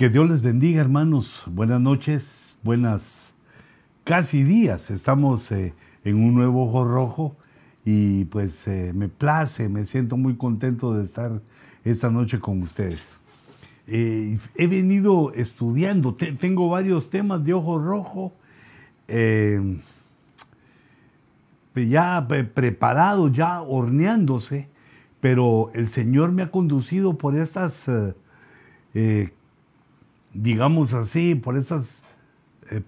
[0.00, 1.44] Que Dios les bendiga, hermanos.
[1.46, 3.34] Buenas noches, buenas
[4.02, 4.90] casi días.
[4.90, 7.36] Estamos eh, en un nuevo ojo rojo
[7.84, 11.42] y pues eh, me place, me siento muy contento de estar
[11.84, 13.18] esta noche con ustedes.
[13.86, 18.32] Eh, he venido estudiando, tengo varios temas de ojo rojo
[21.74, 24.66] ya preparados, ya horneándose,
[25.20, 27.86] pero el Señor me ha conducido por estas
[30.34, 32.04] digamos así, por esas
[32.70, 32.82] eh,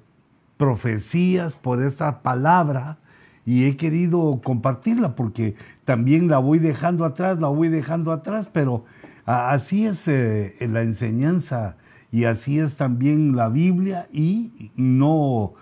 [0.57, 2.99] profecías, por esa palabra,
[3.45, 8.85] y he querido compartirla porque también la voy dejando atrás, la voy dejando atrás, pero
[9.25, 11.77] así es eh, la enseñanza
[12.13, 15.55] y así es también la Biblia y no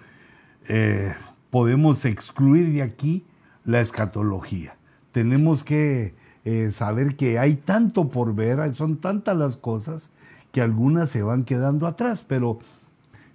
[0.69, 1.15] eh,
[1.49, 3.25] podemos excluir de aquí
[3.65, 4.77] la escatología.
[5.13, 6.15] Tenemos que
[6.73, 10.11] saber que hay tanto por ver, son tantas las cosas
[10.53, 12.59] que algunas se van quedando atrás, pero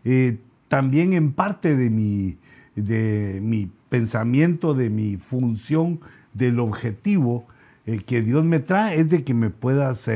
[0.04, 2.38] eh, también en parte de mi,
[2.76, 6.00] de mi pensamiento, de mi función,
[6.34, 7.46] del objetivo
[7.86, 10.10] eh, que Dios me trae es de que me puedas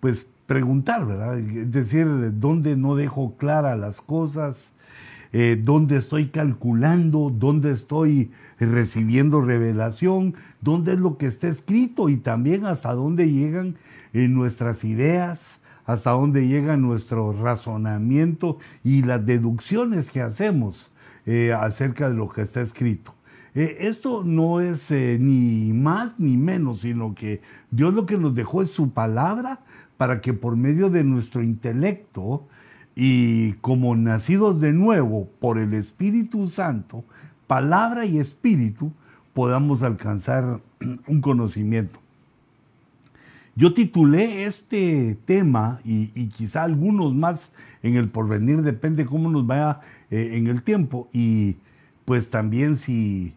[0.00, 1.38] pues preguntar, ¿verdad?
[1.38, 2.06] Es decir,
[2.40, 4.72] dónde no dejo claras las cosas,
[5.32, 12.64] dónde estoy calculando, dónde estoy recibiendo revelación, dónde es lo que está escrito y también
[12.64, 13.76] hasta dónde llegan
[14.12, 20.92] en nuestras ideas, hasta dónde llega nuestro razonamiento y las deducciones que hacemos
[21.24, 23.14] eh, acerca de lo que está escrito.
[23.54, 27.40] Eh, esto no es eh, ni más ni menos, sino que
[27.70, 29.60] Dios lo que nos dejó es su palabra
[29.96, 32.46] para que por medio de nuestro intelecto
[33.00, 37.04] y como nacidos de nuevo por el Espíritu Santo,
[37.46, 38.90] palabra y espíritu,
[39.34, 40.60] podamos alcanzar
[41.06, 42.00] un conocimiento.
[43.54, 47.52] Yo titulé este tema y, quizá algunos más
[47.84, 49.78] en el porvenir, depende cómo nos vaya
[50.10, 51.56] eh, en el tiempo y
[52.04, 53.32] pues también si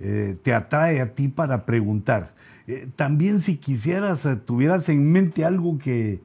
[0.00, 2.34] eh, te atrae a ti para preguntar.
[2.66, 6.18] Eh, también si quisieras, tuvieras en mente algo que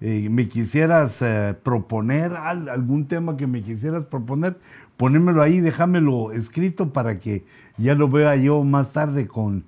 [0.00, 1.22] me quisieras
[1.62, 4.58] proponer, algún tema que me quisieras proponer,
[4.96, 7.44] ponémelo ahí, déjamelo escrito para que
[7.78, 9.64] ya lo vea yo más tarde con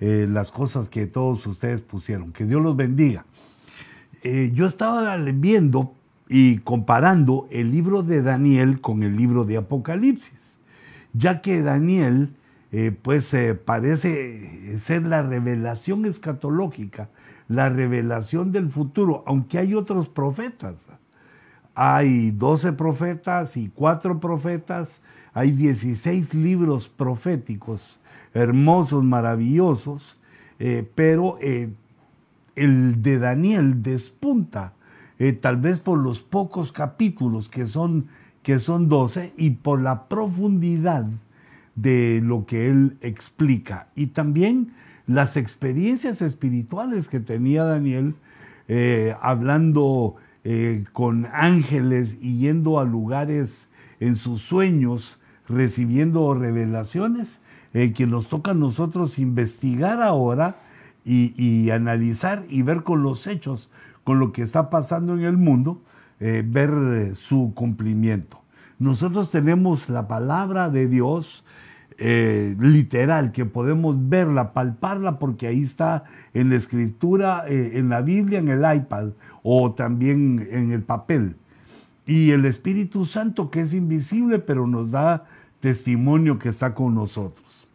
[0.00, 2.32] eh, las cosas que todos ustedes pusieron.
[2.32, 3.26] Que Dios los bendiga.
[4.22, 5.94] Eh, yo estaba viendo
[6.26, 10.58] y comparando el libro de Daniel con el libro de Apocalipsis,
[11.12, 12.30] ya que Daniel
[12.72, 17.10] eh, pues parece ser la revelación escatológica,
[17.50, 20.86] la revelación del futuro, aunque hay otros profetas.
[21.74, 25.02] Hay 12 profetas y 4 profetas,
[25.34, 27.98] hay 16 libros proféticos
[28.34, 30.16] hermosos, maravillosos,
[30.60, 31.70] eh, pero eh,
[32.54, 34.74] el de Daniel despunta,
[35.18, 38.06] eh, tal vez por los pocos capítulos que son,
[38.44, 41.04] que son 12 y por la profundidad
[41.74, 43.88] de lo que él explica.
[43.96, 44.72] Y también
[45.14, 48.14] las experiencias espirituales que tenía Daniel
[49.20, 50.16] hablando
[50.92, 53.68] con ángeles y yendo a lugares
[54.00, 55.18] en sus sueños,
[55.48, 57.40] recibiendo revelaciones,
[57.72, 60.56] eh, que nos toca a nosotros investigar ahora
[61.04, 63.70] y, analizar y ver con los hechos,
[64.04, 65.80] con lo que está pasando en el mundo,
[66.18, 68.42] eh, ver eh, su cumplimiento.
[68.78, 71.44] Nosotros tenemos la palabra de Dios
[72.00, 78.48] literal, que podemos verla, palparla, porque ahí está en la escritura, en la Biblia, en
[78.48, 79.10] el iPad
[79.42, 81.36] o también en el papel.
[82.06, 85.26] Y el Espíritu Santo, que es invisible, pero nos da
[85.60, 87.68] testimonio que está con nosotros.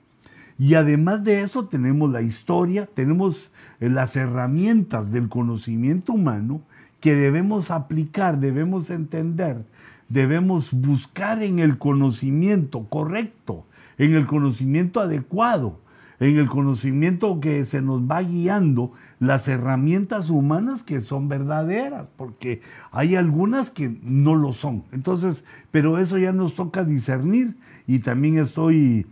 [0.58, 6.62] Y además de eso tenemos la historia, tenemos eh, las herramientas del conocimiento humano
[7.00, 9.66] que debemos aplicar, debemos entender,
[10.08, 13.66] debemos buscar en el conocimiento correcto,
[13.98, 15.80] en el conocimiento adecuado,
[16.20, 22.62] en el conocimiento que se nos va guiando las herramientas humanas que son verdaderas, porque
[22.92, 24.84] hay algunas que no lo son.
[24.92, 27.58] Entonces, pero eso ya nos toca discernir
[27.88, 29.08] y también estoy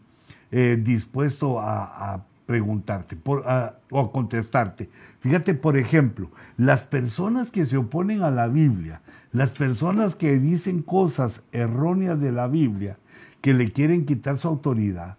[0.51, 4.89] eh, dispuesto a, preguntarte o a contestarte.
[5.21, 9.01] Fíjate, por ejemplo, las personas que se oponen a la Biblia,
[9.31, 12.97] las personas que dicen cosas erróneas de la Biblia,
[13.43, 15.17] que le quieren quitar su autoridad,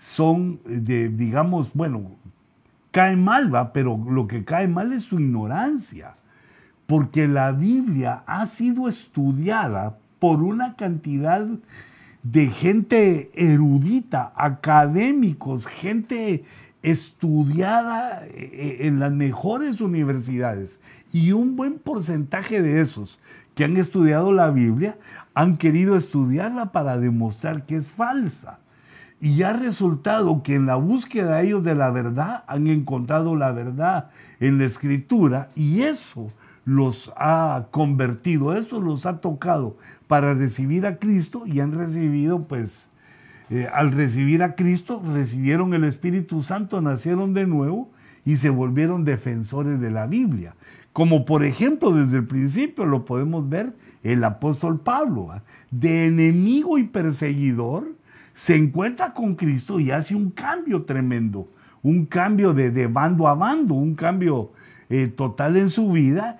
[0.00, 2.10] son de, digamos, bueno,
[2.90, 6.16] cae mal, va, pero lo que cae mal es su ignorancia,
[6.88, 11.46] porque la Biblia ha sido estudiada por una cantidad
[12.24, 16.42] de gente erudita, académicos, gente
[16.82, 20.80] estudiada eh, en las mejores universidades
[21.12, 23.20] Y un buen porcentaje de esos
[23.54, 24.98] que han estudiado la Biblia
[25.34, 28.58] han querido estudiarla para demostrar que es falsa.
[29.20, 33.52] Y ha resultado que en la búsqueda de ellos de la verdad han encontrado la
[33.52, 34.10] verdad
[34.40, 36.32] en la escritura y eso
[36.64, 39.76] los ha convertido, eso los ha tocado
[40.06, 42.90] para recibir a Cristo y han recibido pues
[43.50, 47.90] eh, al recibir a Cristo, recibieron el Espíritu Santo, nacieron de nuevo
[48.24, 50.54] y se volvieron defensores de la Biblia.
[50.92, 53.72] Como por ejemplo, desde el principio lo podemos ver
[54.02, 55.28] el apóstol Pablo,
[55.70, 57.94] de enemigo y perseguidor,
[58.34, 61.48] se encuentra con Cristo y hace un cambio tremendo,
[61.82, 64.52] un cambio de, bando a bando, un cambio
[64.88, 66.38] eh, total en su vida.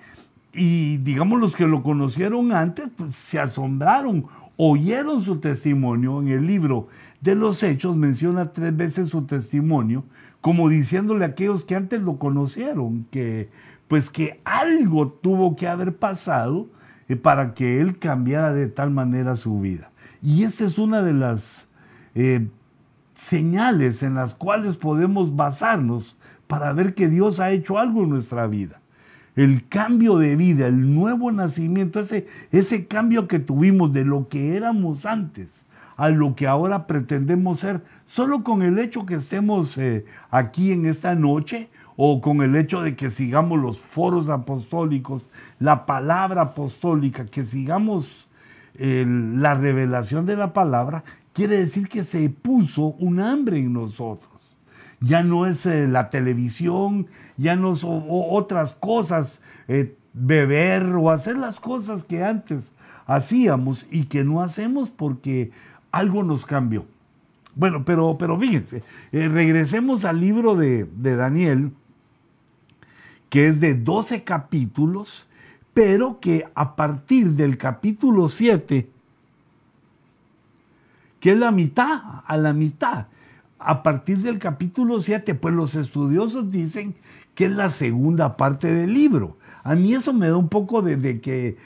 [0.53, 4.27] Y digamos los que lo conocieron antes, pues, se asombraron
[4.57, 6.87] oyeron su testimonio en el libro
[7.21, 10.03] de los Hechos, menciona tres veces su testimonio,
[10.41, 13.49] como diciéndole a aquellos que antes lo conocieron, que
[13.93, 16.67] pues que algo tuvo que haber pasado
[17.07, 19.91] eh, para que él cambiara de tal manera su vida.
[20.19, 21.67] Y esta es una de las
[22.15, 22.47] eh,
[23.13, 26.17] señales en las cuales podemos basarnos
[26.47, 28.81] para ver que Dios ha hecho algo en nuestra vida
[29.35, 34.57] el cambio de vida, el nuevo nacimiento, ese, ese cambio que tuvimos de lo que
[34.57, 35.67] éramos antes
[35.97, 40.87] a lo que ahora pretendemos ser, solo con el hecho que estemos eh, aquí en
[40.87, 45.29] esta noche o con el hecho de que sigamos los foros apostólicos,
[45.59, 48.29] la palabra apostólica, que sigamos
[48.75, 54.33] la revelación de la palabra, quiere decir que se puso un hambre en nosotros
[55.03, 57.07] ya no es eh, la televisión,
[57.37, 62.73] ya no son otras cosas, eh, beber o hacer las cosas que antes
[63.05, 65.51] hacíamos y que no hacemos porque
[65.91, 66.85] algo nos cambió.
[67.55, 68.81] Bueno, pero, pero fíjense,
[69.11, 71.71] eh, regresemos al libro de, de Daniel,
[73.33, 75.27] que es de 12 capítulos,
[75.73, 78.87] pero que a partir del capítulo 7,
[81.19, 83.07] que es la mitad, a la mitad,
[83.57, 86.93] a partir del capítulo 7, pues los estudiosos dicen
[87.33, 89.35] que es la segunda parte del libro.
[89.63, 91.57] A mí eso me da un poco de, que,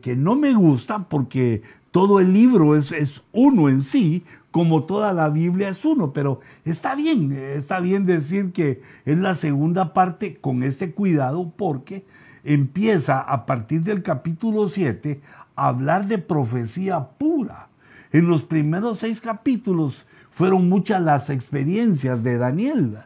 [0.00, 4.22] que no me gusta porque todo el libro es, es, uno en sí,
[4.56, 9.34] como toda la Biblia es uno, pero está bien, está bien decir que es la
[9.34, 12.06] segunda parte con este cuidado porque
[12.42, 15.20] empieza a partir del capítulo 7
[15.56, 17.68] a hablar de profecía pura.
[18.12, 22.96] En los primeros seis capítulos fueron muchas las experiencias de Daniel,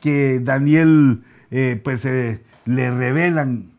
[0.00, 3.72] que Daniel eh, pues eh, le revelan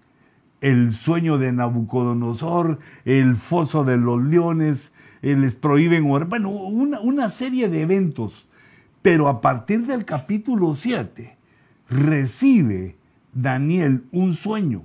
[0.60, 7.69] el sueño de Nabucodonosor, el foso de los leones, eh, les prohíben, bueno, una, serie
[7.69, 8.47] de eventos.
[9.01, 11.35] Pero a partir del capítulo 7
[11.89, 12.95] recibe
[13.33, 14.83] Daniel un sueño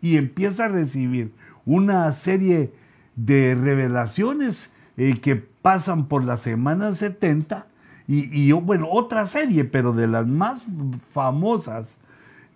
[0.00, 1.32] y empieza a recibir
[1.64, 2.72] una serie
[3.14, 7.68] de revelaciones que pasan por la semana 70
[8.06, 10.66] y, bueno, otra serie, pero de las más
[11.14, 11.98] famosas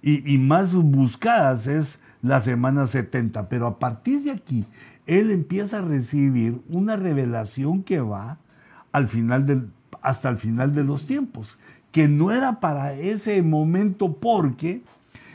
[0.03, 3.49] y, más buscadas es la semana 70.
[3.49, 4.67] Pero a partir de aquí,
[5.09, 8.39] él empieza a recibir una revelación que va
[8.93, 9.71] al final del,
[10.03, 11.59] hasta el final de los tiempos,
[11.91, 14.83] que no era para ese momento porque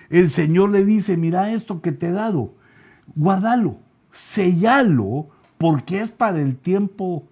[0.09, 2.53] el Señor le dice, mira esto que te he dado,
[3.15, 3.77] guárdalo,
[4.11, 5.27] sellalo,
[5.57, 7.27] porque es para el tiempo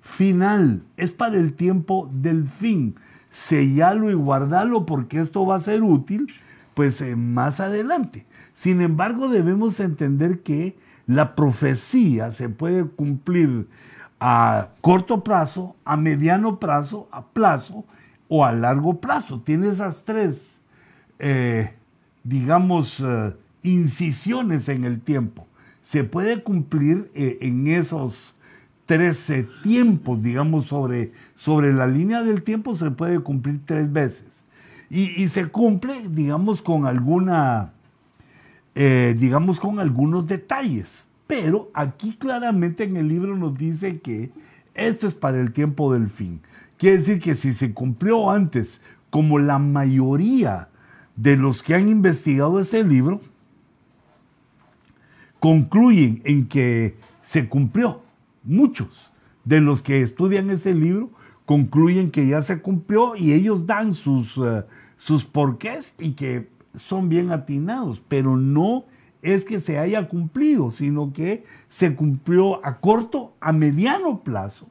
[0.00, 2.94] final, es para el tiempo del fin.
[3.30, 6.28] Sellalo y guardalo porque esto va a ser útil
[6.74, 8.24] pues eh, más adelante.
[8.54, 13.68] Sin embargo, debemos entender que la profecía se puede cumplir
[14.18, 17.84] a corto plazo, a mediano plazo, a plazo
[18.28, 19.40] o a largo plazo.
[19.40, 20.60] Tiene esas tres,
[21.18, 21.74] eh,
[22.24, 25.46] digamos, eh, incisiones en el tiempo.
[25.82, 28.36] Se puede cumplir en esos
[28.86, 34.44] 13 tiempos, digamos, sobre, sobre la línea del tiempo se puede cumplir tres veces.
[34.88, 37.72] Y, se cumple, digamos, con alguna,
[38.76, 41.08] eh, digamos, con algunos detalles.
[41.26, 44.30] Pero aquí claramente en el libro nos dice que
[44.74, 46.40] esto es para el tiempo del fin.
[46.78, 48.80] Quiere decir que si se cumplió antes,
[49.10, 50.68] como la mayoría
[51.16, 53.20] de los que han investigado este libro,
[55.40, 58.02] concluyen en que se cumplió
[58.44, 59.10] muchos
[59.44, 61.10] de los que estudian ese libro
[61.46, 64.64] concluyen que ya se cumplió y ellos dan sus, eh,
[64.96, 68.84] sus porqués y que son bien atinados, pero no
[69.22, 74.68] es que se haya cumplido, sino que se cumplió a corto, a mediano plazo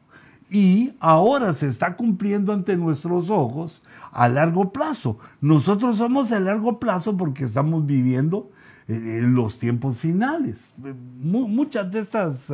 [0.49, 3.81] y ahora se está cumpliendo ante nuestros ojos
[4.11, 5.17] a largo plazo.
[5.41, 8.51] Nosotros somos a largo plazo porque estamos viviendo
[8.87, 10.73] en los tiempos finales.
[11.19, 12.53] muchas de estas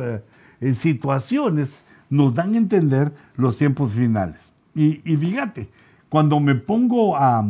[0.74, 4.52] situaciones nos dan a entender los tiempos finales.
[4.74, 5.68] Y, fíjate,
[6.08, 7.46] cuando me pongo a,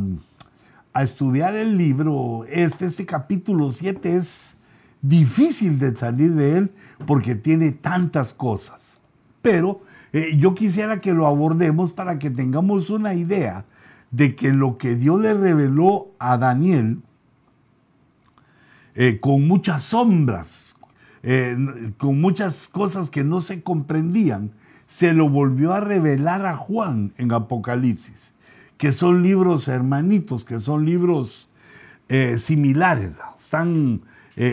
[0.92, 4.56] a, estudiar el libro, este, este capítulo 7 es
[5.00, 6.72] difícil de salir de él
[7.06, 8.99] porque tiene tantas cosas.
[9.40, 9.82] Pero
[10.12, 13.64] eh, yo quisiera que lo abordemos para que tengamos una idea
[14.11, 17.00] de que lo que Dios le reveló a Daniel,
[18.94, 20.76] eh, con muchas sombras,
[21.22, 21.56] eh,
[21.96, 24.52] con muchas cosas que no se comprendían,
[24.87, 28.34] se lo volvió a revelar a Juan en Apocalipsis,
[28.82, 31.48] que son libros hermanitos, que son libros
[32.38, 34.02] similares, están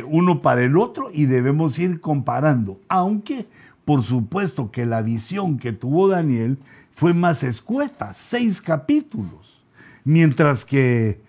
[0.07, 3.47] uno para el otro y debemos ir comparando, aunque
[3.89, 6.59] por supuesto que la visión que tuvo Daniel
[6.93, 9.65] fue más escueta, seis capítulos,
[10.03, 11.19] mientras que,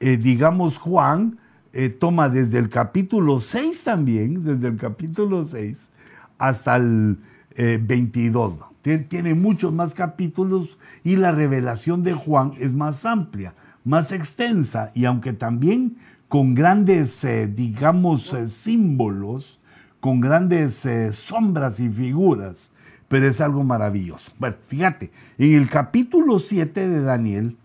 [0.00, 1.38] eh, digamos, Juan
[1.72, 5.88] eh, toma desde el capítulo 6 también, desde el capítulo 6
[6.36, 7.16] hasta el
[7.56, 8.69] 22.
[8.84, 14.90] Eh, tiene muchos más capítulos y la revelación de Juan es más amplia, más extensa
[14.94, 15.96] y aunque también
[16.28, 19.60] con grandes, digamos, símbolos,
[20.00, 22.72] con grandes eh, sombras y figuras,
[23.08, 24.32] pero es algo maravilloso.
[24.38, 27.56] Bueno, fíjate, en el capítulo 7 de Daniel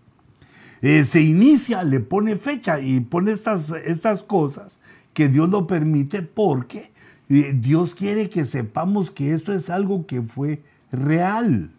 [0.82, 4.80] eh, se inicia, le pone fecha y pone estas, estas cosas
[5.14, 6.90] que Dios lo permite porque
[7.28, 10.62] eh, Dios quiere que sepamos que esto es algo que fue
[10.92, 11.70] real,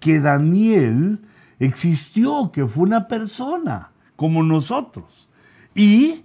[0.00, 1.20] que Daniel
[1.58, 5.28] existió, que fue una persona como nosotros
[5.74, 6.24] y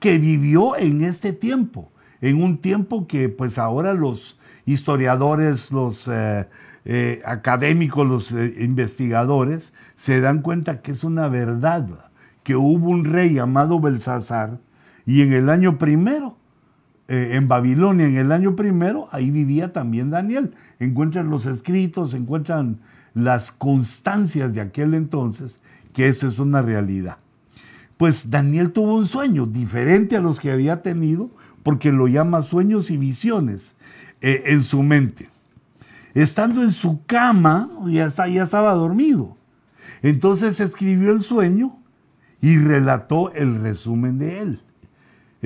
[0.00, 6.48] que vivió en este tiempo en un tiempo que pues ahora los historiadores, los eh,
[6.84, 11.86] eh, académicos, los eh, investigadores se dan cuenta que es una verdad,
[12.42, 14.58] que hubo un rey llamado Belsasar
[15.04, 16.36] y en el año primero,
[17.08, 20.54] en Babilonia, en el año primero, ahí vivía también Daniel.
[20.80, 22.80] Encuentran los escritos, encuentran
[23.14, 25.60] las constancias de aquel entonces,
[25.92, 27.18] que eso es una realidad.
[27.96, 31.30] Pues Daniel tuvo un sueño diferente a los que había tenido,
[31.62, 33.74] porque lo llama sueños y visiones
[34.20, 35.30] eh, en su mente.
[36.14, 39.36] Estando en su cama, ya, ya estaba dormido.
[40.02, 41.78] Entonces escribió el sueño
[42.40, 44.60] y relató el resumen de él.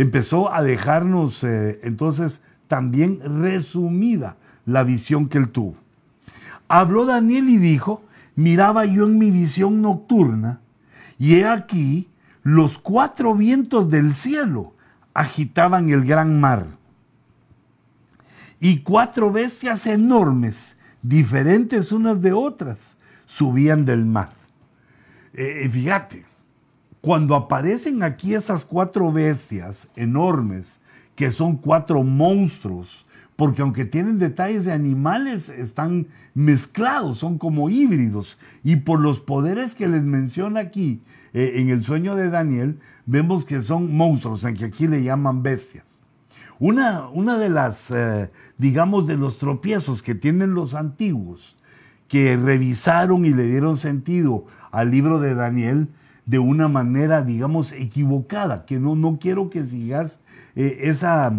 [0.00, 5.75] Empezó a dejarnos eh, entonces también resumida la visión que él tuvo.
[6.69, 8.02] Habló Daniel y dijo,
[8.35, 10.61] miraba yo en mi visión nocturna,
[11.19, 12.09] y he aquí
[12.42, 14.73] los cuatro vientos del cielo
[15.12, 16.64] agitaban el gran mar.
[18.59, 24.30] Y cuatro bestias enormes, diferentes unas de otras, subían del mar.
[25.35, 26.25] Eh, fíjate,
[27.00, 30.80] cuando aparecen aquí esas cuatro bestias enormes,
[31.14, 38.38] que son cuatro monstruos, porque aunque tienen detalles de animales, están mezclados, son como híbridos.
[38.62, 41.00] Y por los poderes que les menciona aquí
[41.33, 46.02] eh, en el sueño de Daniel, vemos que son monstruos, aunque aquí le llaman bestias.
[46.59, 51.57] Una, una de las, eh, digamos, de los tropiezos que tienen los antiguos,
[52.09, 55.88] que revisaron y le dieron sentido al libro de Daniel
[56.27, 60.21] de una manera, digamos, equivocada, que no, no quiero que sigas
[60.55, 61.33] eh, esa,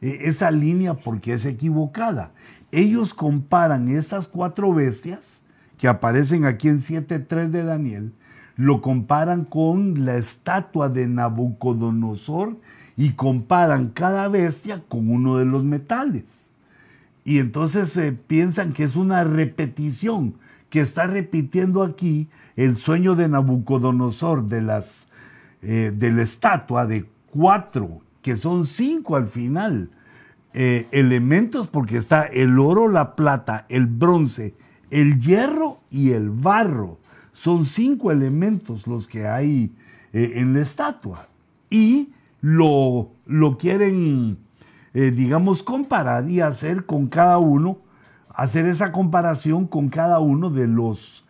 [0.00, 2.32] eh, esa línea porque es equivocada.
[2.72, 5.44] Ellos comparan esas cuatro bestias
[5.78, 8.12] que aparecen aquí en 7.3 de Daniel,
[8.56, 12.56] lo comparan con la estatua de Nabucodonosor
[12.96, 16.50] y comparan cada bestia con uno de los metales.
[17.24, 20.36] Y entonces se piensan que es una repetición,
[20.70, 25.06] que está repitiendo aquí el sueño de Nabucodonosor de, las,
[25.62, 29.90] eh, de la estatua de cuatro, que son cinco al final,
[30.54, 34.54] eh, elementos porque está el oro, la plata, el bronce,
[34.90, 36.98] el hierro y el barro.
[37.34, 39.70] Son cinco elementos los que hay
[40.14, 41.28] eh, en la estatua.
[41.68, 42.10] Y
[42.40, 44.38] lo, lo quieren,
[44.94, 47.78] digamos, comparar y hacer con cada uno,
[48.30, 51.25] hacer esa comparación con cada uno de los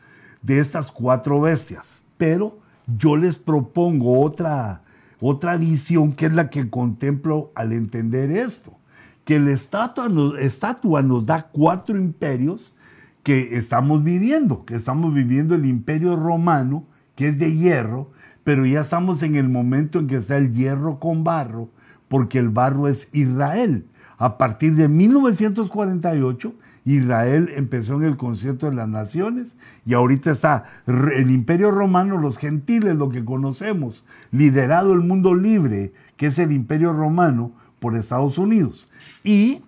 [0.46, 2.02] de estas cuatro bestias.
[2.16, 4.82] Pero yo les propongo otra,
[5.20, 8.72] otra visión que es la que contemplo al entender esto.
[9.24, 12.72] Que la estatua estatua nos da cuatro imperios
[13.24, 16.84] que estamos viviendo, que estamos viviendo el imperio romano,
[17.16, 18.12] que es de hierro,
[18.44, 21.68] pero ya estamos en el momento en que está el hierro con barro,
[22.06, 23.86] porque el barro es Israel.
[24.16, 26.54] A partir de 1948,
[26.87, 32.38] Israel empezó en el concierto de las naciones y ahorita está el imperio romano, los
[32.38, 38.38] gentiles, lo que conocemos, liderado el mundo libre, que es el imperio romano por Estados
[38.38, 38.88] Unidos.
[39.25, 39.62] Y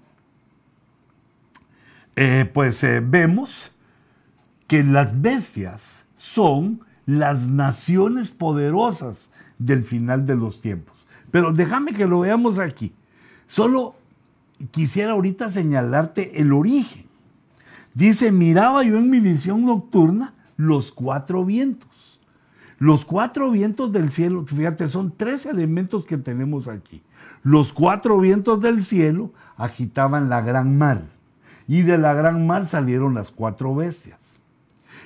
[2.14, 3.72] eh, pues eh, vemos
[4.68, 11.06] que las bestias son las naciones poderosas del final de los tiempos.
[11.32, 12.92] Pero déjame que lo veamos aquí.
[13.48, 13.96] Solo
[14.70, 17.07] quisiera ahorita señalarte el origen.
[17.98, 22.20] Dice, miraba yo en mi visión nocturna los cuatro vientos.
[22.78, 27.02] Los cuatro vientos del cielo, fíjate, son tres elementos que tenemos aquí.
[27.42, 31.06] Los cuatro vientos del cielo agitaban la gran mar
[31.66, 34.38] y de la gran mar salieron las cuatro bestias.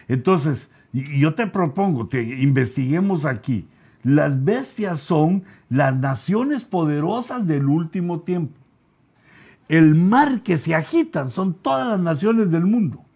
[0.06, 3.66] Entonces, yo te propongo que investiguemos aquí.
[4.02, 8.62] Las bestias son las naciones poderosas del último tiempo.
[9.72, 13.06] El mar que se agita son todas las naciones del mundo,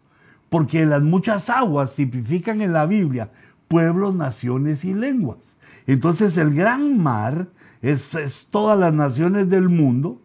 [0.49, 3.31] porque las muchas aguas tipifican en la Biblia
[3.69, 5.59] pueblos, naciones y lenguas.
[5.87, 7.49] Entonces el gran mar
[7.83, 10.19] es, es todas las naciones del mundo,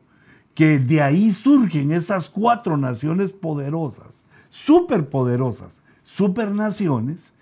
[0.56, 7.34] que de ahí surgen esas cuatro naciones poderosas, superpoderosas, supernaciones,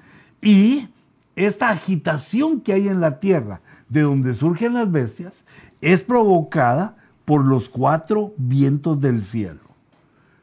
[0.41, 0.87] y
[1.35, 5.45] esta agitación que hay en la tierra, de donde surgen las bestias,
[5.79, 6.95] es provocada
[7.29, 9.59] por los cuatro vientos del cielo.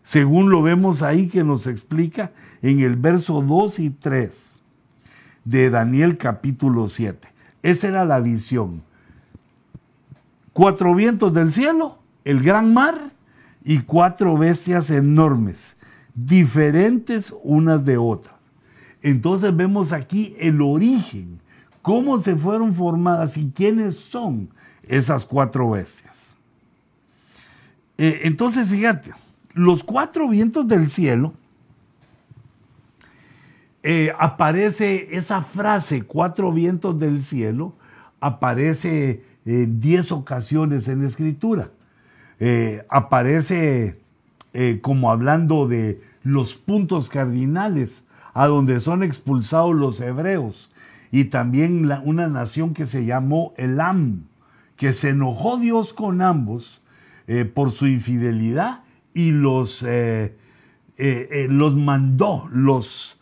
[0.05, 2.31] Según lo vemos ahí que nos explica
[2.62, 4.57] en el verso 2 y 3
[5.45, 7.26] de Daniel capítulo 7.
[7.64, 8.85] Esa era la visión.
[10.52, 13.11] Cuatro vientos del cielo, el gran mar
[13.64, 15.76] y cuatro bestias enormes,
[16.14, 18.37] diferentes unas de otras.
[19.02, 21.40] Entonces vemos aquí el origen,
[21.83, 24.50] cómo se fueron formadas y quiénes son
[24.85, 26.36] esas cuatro bestias.
[27.98, 29.12] Eh, entonces, fíjate,
[29.54, 31.32] los cuatro vientos del cielo,
[33.82, 37.74] eh, aparece esa frase, cuatro vientos del cielo,
[38.20, 41.70] aparece en diez ocasiones en escritura.
[42.38, 43.98] Eh, aparece
[44.80, 50.70] como hablando de los puntos cardinales a donde son expulsados los hebreos
[51.12, 54.24] y también una nación que se llamó Elam,
[54.76, 56.80] que se enojó Dios con ambos
[57.28, 60.36] eh, por su infidelidad y los, eh,
[60.96, 63.18] eh, los mandó, los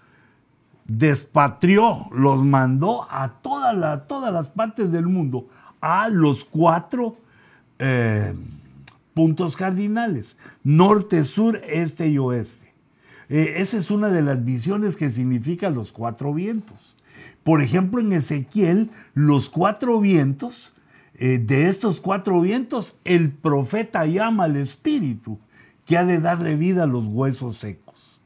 [0.86, 5.48] despatrió, los mandó a toda todas las partes del mundo,
[5.80, 7.16] a los cuatro
[9.14, 12.72] puntos cardinales, norte, sur, este y oeste.
[13.28, 16.96] esa es una de las visiones que significa los cuatro vientos.
[17.42, 20.73] Por ejemplo, en Ezequiel, los cuatro vientos
[21.16, 25.38] eh, de estos cuatro vientos, el profeta llama al espíritu
[25.87, 28.20] que ha de darle vida a los huesos secos.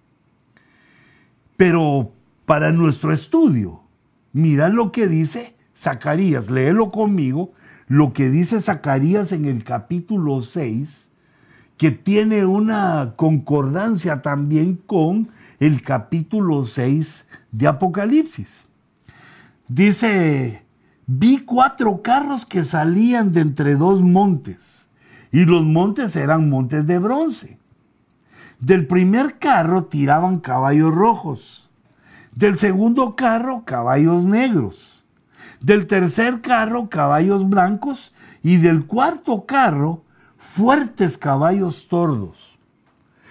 [1.56, 2.12] Pero
[2.46, 3.82] para nuestro estudio,
[4.32, 7.52] mira lo que dice Zacarías, léelo conmigo,
[7.88, 11.10] lo que dice Zacarías en el capítulo 6,
[11.76, 15.28] que tiene una concordancia también con
[15.60, 18.66] el capítulo 6 de Apocalipsis.
[19.68, 20.62] Dice
[21.08, 24.88] vi cuatro carros que salían de entre dos montes,
[25.32, 27.58] y los montes eran montes de bronce.
[28.60, 31.70] Del primer carro tiraban caballos rojos,
[32.34, 35.04] del segundo carro caballos negros,
[35.60, 40.02] del tercer carro caballos blancos, y del cuarto carro
[40.36, 42.58] fuertes caballos tordos.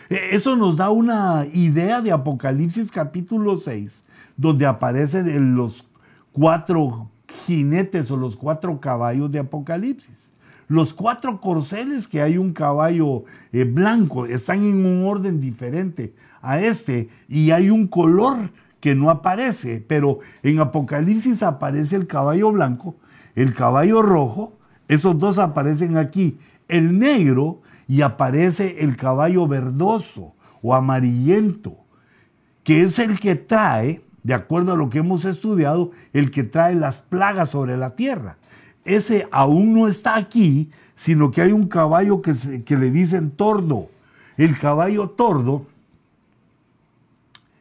[0.10, 4.04] E, eso nos da una idea de Apocalipsis capítulo 6,
[4.36, 5.86] donde aparecen los
[6.32, 7.10] cuatro
[7.48, 10.34] jinetes o los cuatro caballos de Apocalipsis.
[10.68, 16.60] Los cuatro corceles que hay un caballo eh, blanco están en un orden diferente a
[16.60, 22.96] este y hay un color que no aparece, pero en Apocalipsis aparece el caballo blanco,
[23.34, 24.58] el caballo rojo,
[24.90, 31.78] esos dos aparecen aquí, el negro y aparece el caballo verdoso o amarillento,
[32.64, 36.76] que es el que trae de acuerdo a lo que hemos estudiado, el que trae
[36.76, 38.36] las plagas sobre la tierra.
[38.84, 42.34] Ese aún no está aquí, sino que hay un caballo que,
[42.66, 43.88] que le dicen tordo.
[44.36, 45.66] El caballo tordo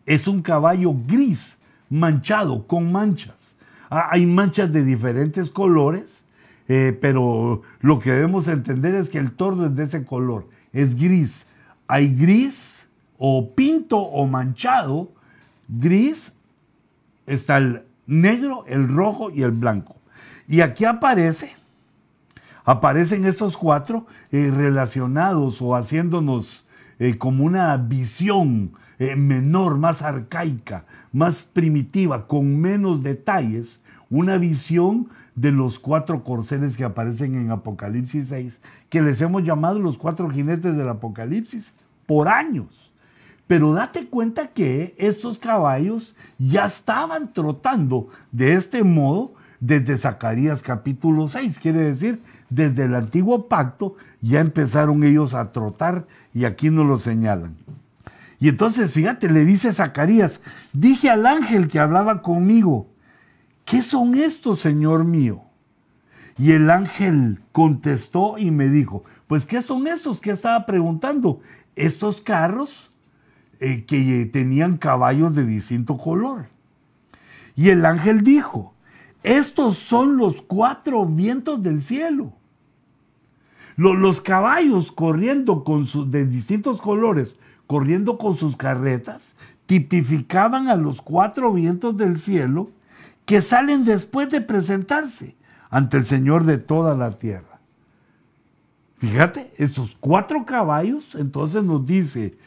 [0.07, 1.57] es un caballo gris,
[1.89, 3.57] manchado, con manchas.
[3.89, 6.25] Ah, hay manchas de diferentes colores,
[6.67, 10.97] eh, pero lo que debemos entender es que el tordo es de ese color, es
[10.97, 11.47] gris.
[11.87, 15.13] Hay gris o pinto o manchado,
[15.69, 16.33] gris
[17.27, 19.97] está el negro, el rojo y el blanco.
[20.47, 21.55] Y aquí aparece,
[22.65, 26.67] aparecen estos cuatro eh, relacionados o haciéndonos
[26.99, 35.09] eh, como una visión eh, menor, más arcaica, más primitiva, con menos detalles, una visión
[35.35, 40.31] de los cuatro corceles que aparecen en Apocalipsis 6, que les hemos llamado los cuatro
[40.31, 41.75] jinetes del Apocalipsis
[42.07, 42.95] por años.
[43.47, 51.29] Pero date cuenta que estos caballos ya estaban trotando de este modo desde Zacarías capítulo
[51.29, 51.59] 6.
[51.61, 56.99] Quiere decir, desde el antiguo pacto ya empezaron ellos a trotar y aquí nos lo
[56.99, 57.57] señalan.
[58.39, 60.41] Y entonces, fíjate, le dice Zacarías,
[60.73, 62.89] dije al ángel que hablaba conmigo,
[63.65, 65.43] ¿qué son estos, Señor mío?
[66.39, 70.21] Y el ángel contestó y me dijo, pues ¿qué son estos?
[70.21, 71.41] ¿Qué estaba preguntando?
[71.77, 72.93] Estos carros
[73.61, 76.47] eh, que tenían caballos de distinto color.
[77.55, 78.75] Y el ángel dijo,
[79.23, 82.33] estos son los cuatro vientos del cielo.
[83.77, 89.35] Los, caballos corriendo con de distintos colores, corriendo con sus carretas,
[89.67, 92.71] tipificaban a los cuatro vientos del cielo
[93.25, 95.35] que salen después de presentarse
[95.69, 97.59] ante el Señor de toda la tierra.
[98.99, 102.39] Fíjate, estos cuatro caballos, entonces nos dice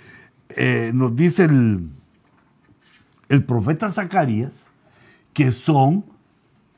[0.49, 1.89] eh, nos dice el,
[3.29, 4.69] el profeta Zacarías
[5.33, 6.03] que son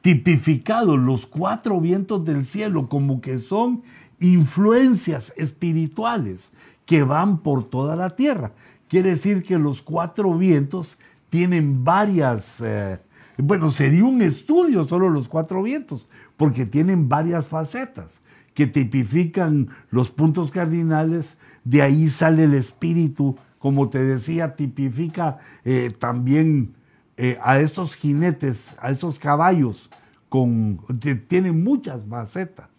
[0.01, 3.83] tipificados los cuatro vientos del cielo como que son
[4.19, 6.51] influencias espirituales
[6.85, 8.51] que van por toda la tierra.
[8.87, 10.97] Quiere decir que los cuatro vientos
[11.29, 12.99] tienen varias, eh,
[13.37, 18.19] bueno, sería un estudio solo los cuatro vientos, porque tienen varias facetas
[18.53, 25.95] que tipifican los puntos cardinales, de ahí sale el espíritu como te decía, tipifica eh,
[25.97, 26.73] también
[27.15, 29.91] eh, a estos jinetes, a estos caballos,
[30.29, 30.79] con,
[31.27, 32.69] tienen muchas facetas.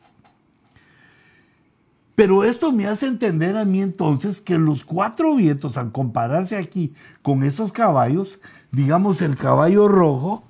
[2.17, 6.93] Pero esto me hace entender a mí entonces que los cuatro vientos, al compararse aquí
[7.23, 8.41] con esos caballos,
[8.73, 10.43] digamos el caballo rojo,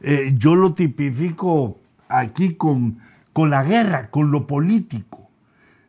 [0.00, 2.98] eh, yo lo tipifico aquí con,
[3.32, 5.21] con la guerra, con lo político.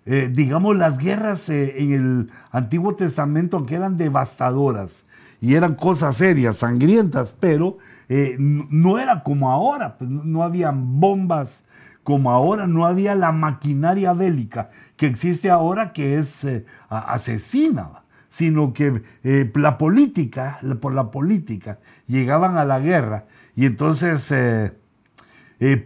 [0.06, 5.06] Eh, digamos, las guerras eh, en el Antiguo Testamento, aunque eran devastadoras
[5.40, 7.78] y eran cosas serias, sangrientas, pero
[8.10, 11.64] eh, no era como ahora, pues no había bombas
[12.04, 16.46] como ahora, no había la maquinaria bélica que existe ahora que es
[16.90, 19.04] asesina, sino que
[19.56, 23.24] la política, por la política, llegaban a la guerra
[23.56, 24.34] y entonces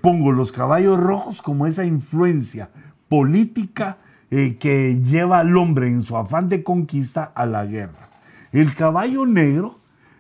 [0.02, 2.70] pongo los caballos rojos como esa influencia
[3.10, 3.98] política
[4.30, 8.10] eh, que lleva al hombre en su afán de conquista a la guerra.
[8.52, 9.80] El caballo negro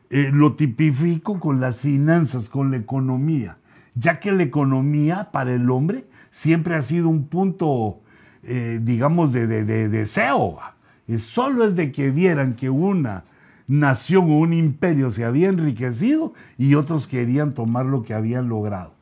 [0.09, 3.57] eh, lo tipifico con las finanzas, con la economía,
[3.95, 7.99] ya que la economía para el hombre siempre ha sido un punto,
[8.43, 10.57] eh, digamos, de, de deseo.
[11.17, 13.25] Solo es de que vieran que una
[13.67, 18.93] nación o un imperio se había enriquecido y otros querían tomar lo que habían logrado.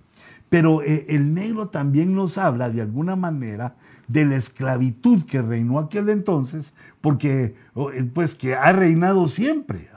[0.49, 3.75] Pero el negro también nos habla de alguna manera
[4.07, 9.89] de la esclavitud que reinó aquel entonces, porque eh, pues que ha reinado siempre,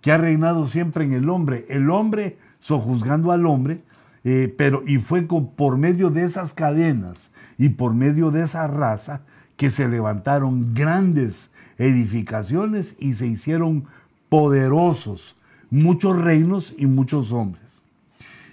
[0.00, 3.82] que ha reinado siempre en el hombre, el hombre sojuzgando al hombre,
[4.24, 9.22] eh, pero y fue por medio de esas cadenas y por medio de esa raza
[9.56, 13.84] que se levantaron grandes edificaciones y se hicieron
[14.28, 15.36] poderosos
[15.70, 17.82] muchos reinos y muchos hombres.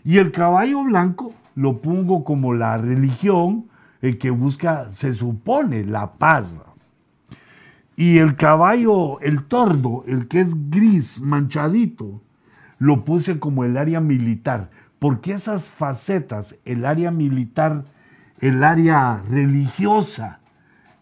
[0.04, 3.66] Y el caballo blanco lo pongo como la religión,
[4.02, 6.56] el que busca, se supone, la paz.
[7.96, 12.22] Y el caballo, el tordo, el que es gris, manchadito,
[12.78, 17.86] lo puse como el área militar, porque esas facetas, el área militar,
[18.40, 20.40] el área religiosa,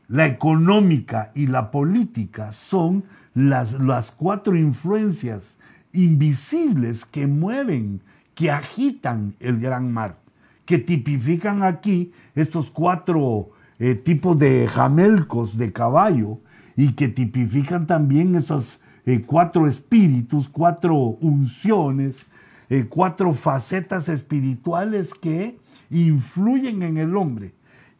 [0.07, 3.03] la económica y la política, son
[3.33, 5.57] las, las cuatro influencias
[5.91, 8.01] invisibles que mueven,
[8.35, 10.24] que agitan el gran mar
[10.65, 13.49] que tipifican aquí estos cuatro
[13.79, 16.39] eh, tipos de jamelcos de caballo
[16.75, 22.25] y que tipifican también esos eh, cuatro espíritus, cuatro unciones,
[22.69, 25.57] eh, cuatro facetas espirituales que
[25.89, 27.53] influyen en el hombre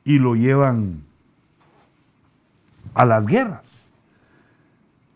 [0.04, 1.04] y lo llevan
[2.94, 3.92] a las guerras.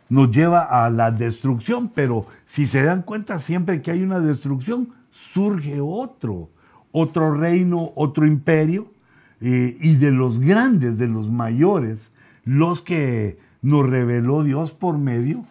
[0.10, 4.90] Nos lleva a la destrucción, pero si se dan cuenta, siempre que hay una destrucción,
[5.12, 6.50] surge otro
[6.92, 8.88] otro reino, otro imperio,
[9.42, 12.12] eh, y de los grandes, de los mayores,
[12.44, 15.46] los que nos reveló Dios por medio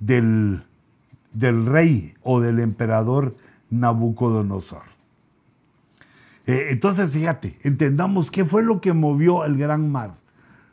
[0.00, 0.62] del,
[1.32, 3.34] del rey o del emperador
[3.70, 4.82] Nabucodonosor.
[6.46, 10.14] Eh, entonces, fíjate, entendamos qué fue lo que movió el gran mar.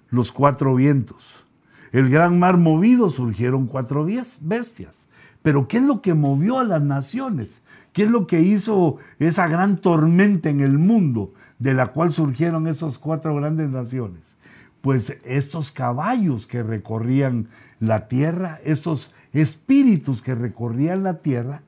[0.10, 1.46] Los cuatro vientos.
[1.92, 4.06] El gran mar movido surgieron cuatro
[4.42, 5.08] bestias.
[5.42, 7.62] Pero ¿qué es lo que movió a las naciones?
[7.94, 12.68] ¿Qué es lo que hizo esa gran tormenta en el mundo de la cual surgieron
[12.68, 14.38] esas cuatro grandes naciones?
[14.82, 17.50] Pues estos caballos que recorrían
[17.80, 21.64] la tierra, estos espíritus que recorrían la tierra,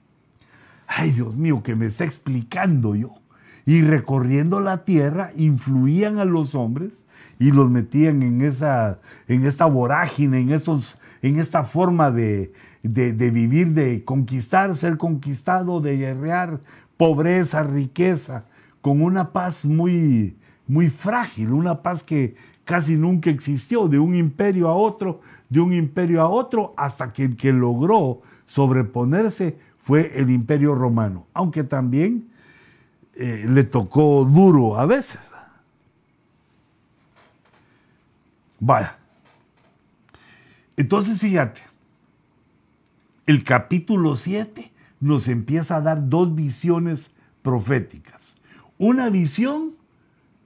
[0.88, 3.14] ay Dios mío, que me está explicando yo,
[3.66, 7.06] y recorriendo la tierra influían a los hombres
[7.40, 12.54] y los metían en esa, en esta vorágine, en, esos, en esta forma de,
[12.84, 16.60] de, vivir, de conquistar, ser conquistado, de guerrear,
[16.98, 18.46] pobreza, riqueza,
[18.82, 20.36] con una paz muy,
[20.68, 25.74] muy frágil, una paz que casi nunca existió, de un imperio a otro, de un
[25.74, 32.30] imperio a otro, hasta que el que logró sobreponerse fue el imperio romano, aunque también
[33.16, 35.32] eh, le tocó duro a veces.
[38.60, 38.98] Vaya.
[40.78, 41.62] Entonces, fíjate,
[43.32, 48.36] el capítulo 7 nos empieza a dar dos visiones proféticas.
[48.78, 49.72] Una visión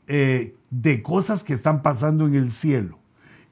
[0.07, 2.99] eh, de cosas que están pasando en el cielo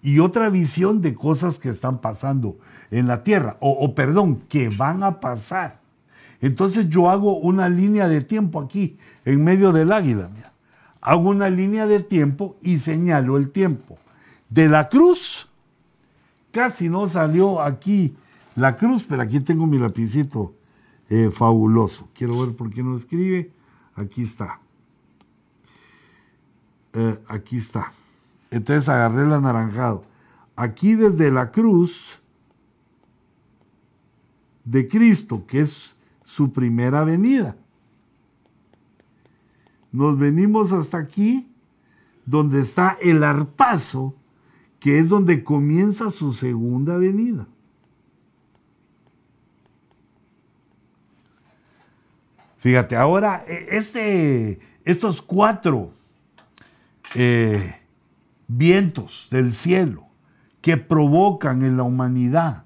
[0.03, 2.59] y otra visión de cosas que están pasando
[2.91, 5.79] en la tierra, o, perdón, que van a pasar.
[6.39, 10.29] Entonces yo hago una línea de tiempo aquí, en medio del águila.
[11.01, 13.97] Hago una línea de tiempo y señalo el tiempo.
[14.49, 15.49] De la cruz,
[16.51, 18.15] casi no salió aquí
[18.55, 20.53] la cruz, pero aquí tengo mi lapicito
[21.09, 22.07] eh, fabuloso.
[22.13, 23.51] Quiero ver por qué no escribe.
[23.95, 24.59] Aquí está.
[26.93, 27.91] Eh, aquí está.
[28.51, 30.03] Entonces agarré el anaranjado.
[30.55, 32.19] Aquí desde la cruz
[34.63, 37.57] de Cristo, que es su primera venida.
[39.91, 41.47] Nos venimos hasta aquí,
[42.25, 44.15] donde está el arpazo,
[44.79, 47.47] que es donde comienza su segunda venida.
[52.63, 55.91] Fíjate, ahora e, este, estos cuatro
[57.13, 57.75] eh,
[58.47, 60.07] vientos del cielo
[60.61, 62.63] que provocan en la humanidad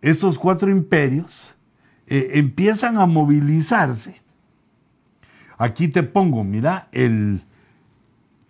[0.00, 1.54] estos cuatro imperios
[2.06, 4.22] eh, empiezan a movilizarse.
[5.58, 7.42] Aquí te pongo, mira, el,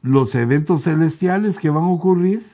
[0.02, 2.46] los eventos celestiales que van a ocurrir.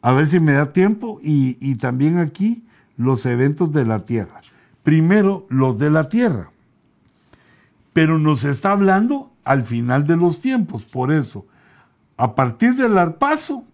[0.00, 1.20] A ver si me da tiempo.
[1.22, 2.64] Y, y también aquí
[2.96, 4.40] los eventos de la tierra
[4.88, 6.50] primero los de la tierra.
[7.92, 10.82] Pero nos está hablando al final de los tiempos.
[10.82, 11.44] Por eso,
[12.16, 13.64] a partir del arpazo,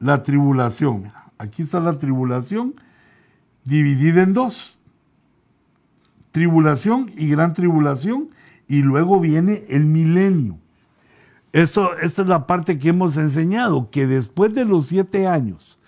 [0.00, 1.12] la tribulación.
[1.38, 2.74] Aquí está la tribulación
[3.64, 4.76] dividida en dos.
[6.32, 8.30] Tribulación y gran tribulación.
[8.66, 10.58] Y luego viene el milenio.
[11.52, 15.79] Esto, esta es la parte que hemos enseñado, que después de los siete años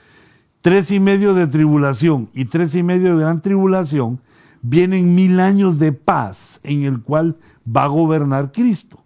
[0.62, 4.20] tres y medio de tribulación y tres y medio de gran tribulación,
[4.62, 9.04] vienen mil años de paz en el cual va a gobernar Cristo,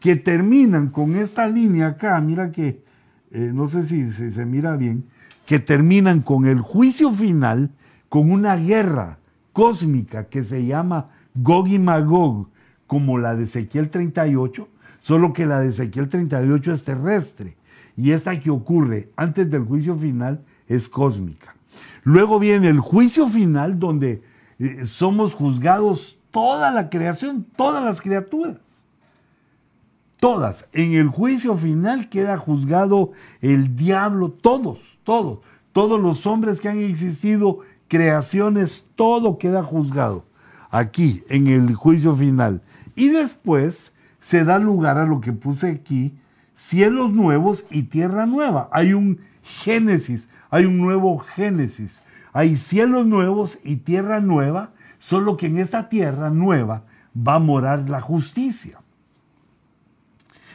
[0.00, 2.82] que terminan con esta línea acá, mira que,
[3.30, 5.04] eh, no sé si, se mira bien,
[5.44, 7.70] que terminan con el juicio final,
[8.08, 9.18] con una guerra
[9.52, 12.48] cósmica que se llama Gog y Magog,
[12.86, 14.68] como la de Ezequiel 38,
[15.00, 17.56] solo que la de Ezequiel 38 es terrestre.
[17.96, 21.54] Y esta que ocurre antes del juicio final es cósmica.
[22.02, 24.22] Luego viene el juicio final donde
[24.58, 28.58] eh, somos juzgados toda la creación, todas las criaturas.
[30.20, 30.66] Todas.
[30.72, 35.40] En el juicio final queda juzgado el diablo, todos, todos.
[35.72, 40.24] Todos los hombres que han existido, creaciones, todo queda juzgado
[40.70, 42.62] aquí, en el juicio final.
[42.94, 46.14] Y después se da lugar a lo que puse aquí,
[46.54, 48.68] cielos nuevos y tierra nueva.
[48.72, 52.02] Hay un Génesis, hay un nuevo Génesis.
[52.32, 56.84] Hay cielos nuevos y tierra nueva, solo que en esta tierra nueva
[57.16, 58.78] va a morar la justicia.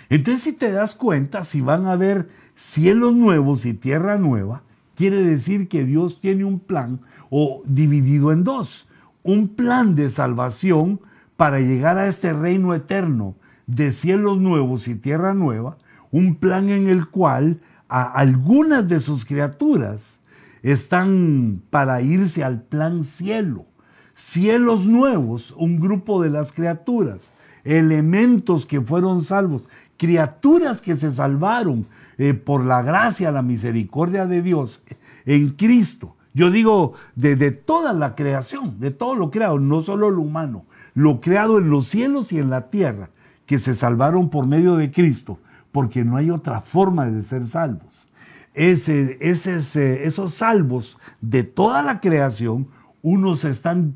[0.10, 4.64] Entonces, si te das cuenta, si van a haber cielos nuevos y tierra nueva,
[4.96, 8.88] quiere decir que Dios tiene un plan o dividido en dos.
[9.24, 11.00] Un plan de salvación
[11.38, 13.36] para llegar a este reino eterno
[13.68, 15.78] de cielos nuevos y tierra nueva,
[16.12, 20.22] un plan en el cual algunas de sus criaturas
[20.64, 23.66] están para irse al plan cielo.
[24.14, 27.34] Cielos nuevos, un grupo de las criaturas,
[27.66, 31.86] elementos que fueron salvos, criaturas que se salvaron
[32.18, 34.84] eh, por la gracia, la misericordia de Dios
[35.26, 36.16] en Cristo.
[36.34, 40.66] Yo digo de, de, toda la creación, de todo lo creado, no solo lo humano,
[40.94, 43.10] lo creado en los cielos y en la tierra,
[43.46, 45.40] que se salvaron por medio de Cristo,
[45.72, 48.10] porque no hay otra forma de ser salvos.
[48.54, 52.68] Esos salvos de toda la creación,
[53.02, 53.96] unos están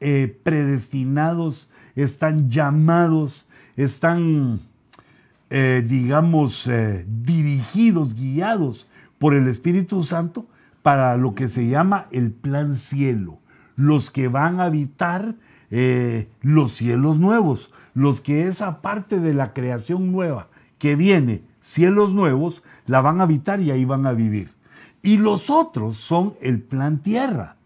[0.00, 4.60] eh, predestinados, están llamados, están,
[5.48, 8.86] eh, digamos, eh, dirigidos, guiados
[9.18, 10.46] por el Espíritu Santo
[10.82, 13.38] para lo que se llama el plan cielo,
[13.76, 15.34] los que van a habitar
[16.40, 20.46] los cielos nuevos, los que esa parte de la creación nueva
[20.84, 24.50] que viene, cielos nuevos, la van a habitar y ahí van a vivir.
[25.00, 27.56] Y los otros son el plan tierra.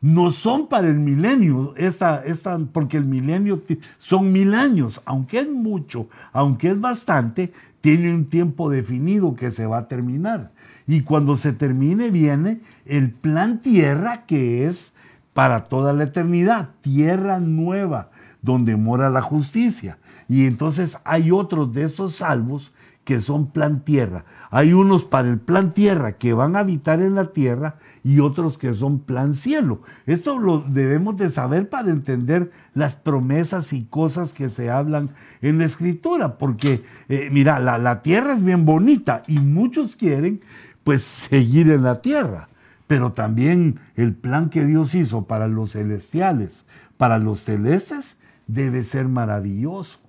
[0.00, 3.62] No son para el milenio, esta, esta, porque el milenio
[3.98, 9.66] son mil años, aunque es mucho, aunque es bastante, tiene un tiempo definido que se
[9.66, 10.50] va a terminar.
[10.88, 14.94] Y cuando se termine viene el plan tierra que es
[15.32, 18.10] para toda la eternidad, tierra nueva,
[18.44, 19.98] donde mora la justicia.
[20.28, 22.72] Y entonces hay otros de esos salvos
[23.04, 24.24] que son plan tierra.
[24.50, 28.56] Hay unos para el plan tierra que van a habitar en la tierra y otros
[28.56, 29.82] que son plan cielo.
[30.06, 35.10] Esto lo debemos de saber para entender las promesas y cosas que se hablan
[35.42, 40.40] en la escritura, porque eh, mira, la, la tierra es bien bonita y muchos quieren
[40.82, 42.48] pues seguir en la tierra,
[42.86, 49.08] pero también el plan que Dios hizo para los celestiales, para los celestes, debe ser
[49.08, 50.00] maravilloso.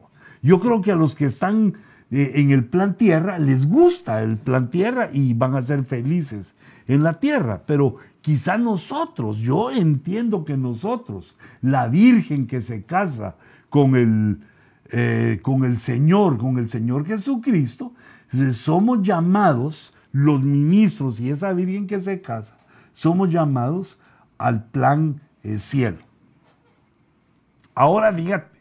[0.42, 1.74] Yo creo que a los que están
[2.12, 6.56] eh, en el plan tierra les gusta el plan tierra y van a ser felices
[6.88, 13.36] en la tierra, pero quizá nosotros, yo entiendo que nosotros, la Virgen que se casa
[13.70, 14.40] con el,
[14.92, 17.94] eh, con el Señor, con el Señor Jesucristo,
[18.52, 22.58] somos llamados, los ministros y esa Virgen que se casa,
[22.94, 23.98] somos llamados
[24.38, 25.98] al plan eh, cielo.
[27.76, 28.60] Ahora fíjate,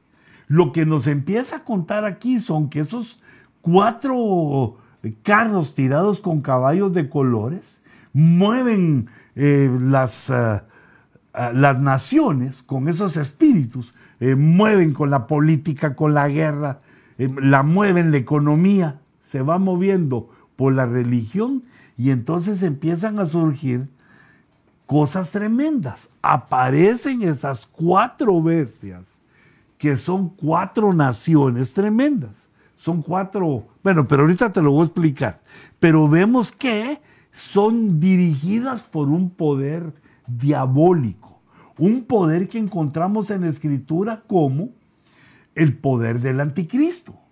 [0.48, 3.22] lo que nos empieza a contar aquí son que esos
[3.60, 4.76] cuatro
[5.22, 10.62] carros tirados con caballos de colores mueven eh, las, eh,
[11.34, 16.78] eh, las, naciones con esos espíritus, mueven con la política, con la guerra,
[17.18, 21.64] la mueven la economía, se va moviendo por la religión
[21.98, 23.88] y entonces empiezan a surgir
[24.86, 26.08] cosas tremendas.
[26.22, 29.20] Aparecen esas cuatro bestias
[29.78, 32.48] que son cuatro naciones tremendas.
[32.76, 35.40] Son cuatro, bueno, pero ahorita te lo voy a explicar.
[35.80, 37.00] Pero vemos que
[37.32, 39.92] son dirigidas por un poder
[40.26, 41.40] diabólico,
[41.78, 44.70] un poder que encontramos en la escritura como
[45.54, 47.23] el poder del anticristo.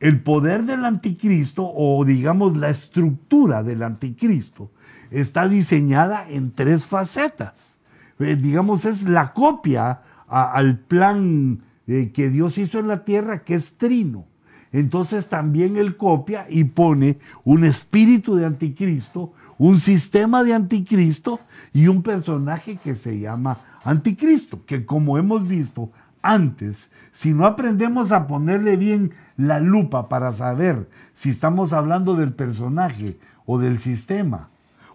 [0.00, 4.70] El poder del anticristo, o digamos la estructura del anticristo,
[5.10, 7.76] está diseñada en tres facetas.
[8.18, 13.54] Eh, digamos, es la copia al plan eh, que Dios hizo en la tierra, que
[13.54, 14.26] es trino.
[14.72, 21.38] Entonces también él copia y pone un espíritu de anticristo, un sistema de anticristo
[21.72, 25.92] y un personaje que se llama anticristo, que como hemos visto
[26.24, 32.32] antes, si no aprendemos a ponerle bien la lupa para saber si estamos hablando del
[32.32, 34.48] personaje o del sistema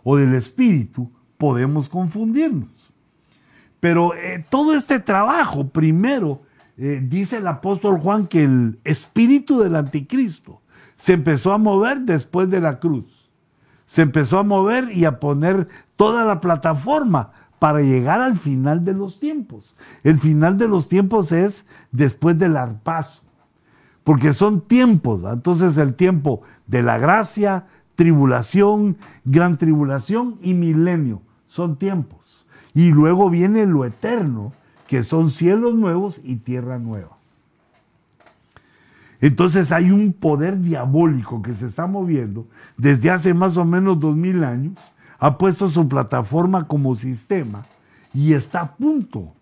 [0.03, 2.91] o del espíritu, podemos confundirnos.
[3.79, 6.41] Pero eh, todo este trabajo, primero,
[6.77, 10.61] eh, dice el apóstol Juan que el espíritu del anticristo
[10.97, 13.29] se empezó a mover después de la cruz.
[13.85, 18.93] Se empezó a mover y a poner toda la plataforma para llegar al final de
[18.93, 19.75] los tiempos.
[20.03, 23.21] El final de los tiempos es después del arpazo,
[24.03, 25.21] porque son tiempos.
[25.31, 31.21] Entonces el tiempo de la gracia, tribulación, gran tribulación y milenio.
[31.47, 32.47] Son tiempos.
[32.73, 34.53] Y luego viene lo eterno,
[34.87, 37.19] que son cielos nuevos y tierra nueva.
[39.21, 44.15] Entonces hay un poder diabólico que se está moviendo desde hace más o menos dos
[44.15, 44.77] mil años,
[45.19, 47.65] ha puesto su plataforma como sistema
[48.13, 49.33] y está a punto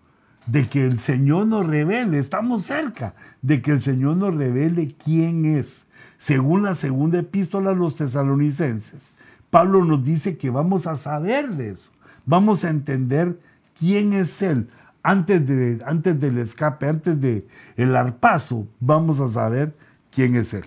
[0.46, 5.46] de que el Señor nos revele, estamos cerca de que el Señor nos revele quién
[5.46, 5.88] es.
[6.20, 9.14] Según la segunda epístola a los tesalonicenses,
[9.50, 11.92] Pablo nos dice que vamos a saber de eso
[12.28, 13.40] vamos a entender
[13.80, 14.70] quién es Él.
[15.02, 17.48] Antes, de, antes del escape, antes del
[17.78, 19.74] el arpazo, vamos a saber
[20.12, 20.66] quién es Él.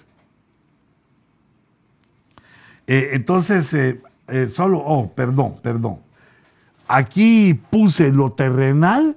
[2.87, 4.01] Eh, entonces, eh,
[4.31, 5.99] eh, solo, oh, perdón, perdón.
[6.89, 9.17] Aquí puse lo terrenal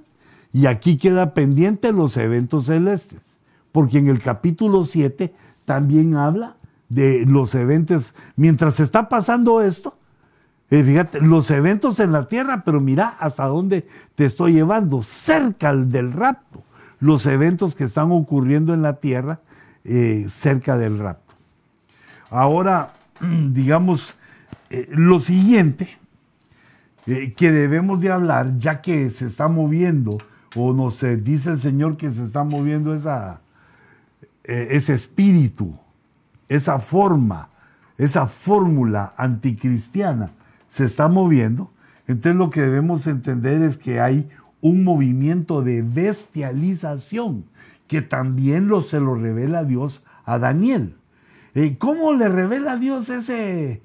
[0.52, 3.38] y aquí queda pendiente los eventos celestes,
[3.72, 5.34] porque en el capítulo 7
[5.64, 6.56] también habla
[6.88, 8.14] de los eventos.
[8.36, 9.96] Mientras está pasando esto,
[10.70, 15.74] eh, fíjate, los eventos en la tierra, pero mira hasta dónde te estoy llevando, cerca
[15.74, 16.62] del rapto.
[17.00, 19.40] los eventos que están ocurriendo en la tierra
[19.84, 21.34] eh, cerca del rapto.
[22.30, 24.14] Ahora, digamos,
[24.80, 25.98] eh, lo siguiente
[27.06, 30.18] eh, que debemos de hablar, ya que se está moviendo,
[30.56, 33.40] o nos dice el Señor que se está moviendo esa,
[34.44, 35.74] ese espíritu,
[36.48, 37.48] esa forma,
[37.98, 40.30] esa fórmula anticristiana,
[40.68, 41.70] se está moviendo,
[42.06, 44.28] entonces lo que debemos entender es que hay
[44.60, 47.44] un movimiento de bestialización
[47.86, 50.96] que también lo, se lo revela Dios a Daniel.
[51.54, 53.82] Eh, ¿Cómo le revela Dios ese,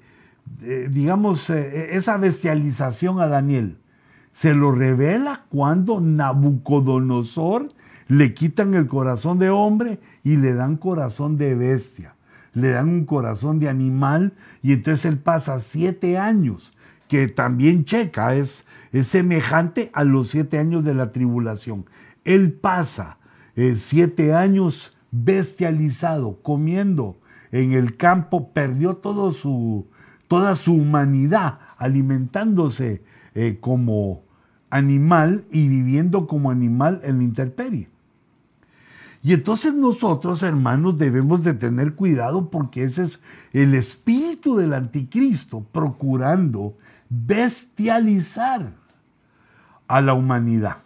[0.62, 3.78] eh, digamos, eh, esa bestialización a Daniel?
[4.32, 7.68] Se lo revela cuando Nabucodonosor
[8.08, 12.14] le quitan el corazón de hombre y le dan corazón de bestia.
[12.52, 14.32] Le dan un corazón de animal
[14.62, 16.72] y entonces él pasa siete años
[17.06, 21.86] que también checa, es, es semejante a los siete años de la tribulación.
[22.24, 23.18] Él pasa
[23.56, 27.18] eh, siete años bestializado, comiendo
[27.52, 29.88] en el campo, perdió todo su,
[30.30, 33.02] toda su humanidad, alimentándose
[33.34, 34.22] eh, como
[34.70, 37.88] animal y viviendo como animal en la intemperie.
[39.24, 43.20] Y entonces nosotros, hermanos, debemos de tener cuidado porque ese es
[43.52, 46.76] el espíritu del anticristo procurando
[47.08, 48.72] bestializar
[49.88, 50.76] a la humanidad.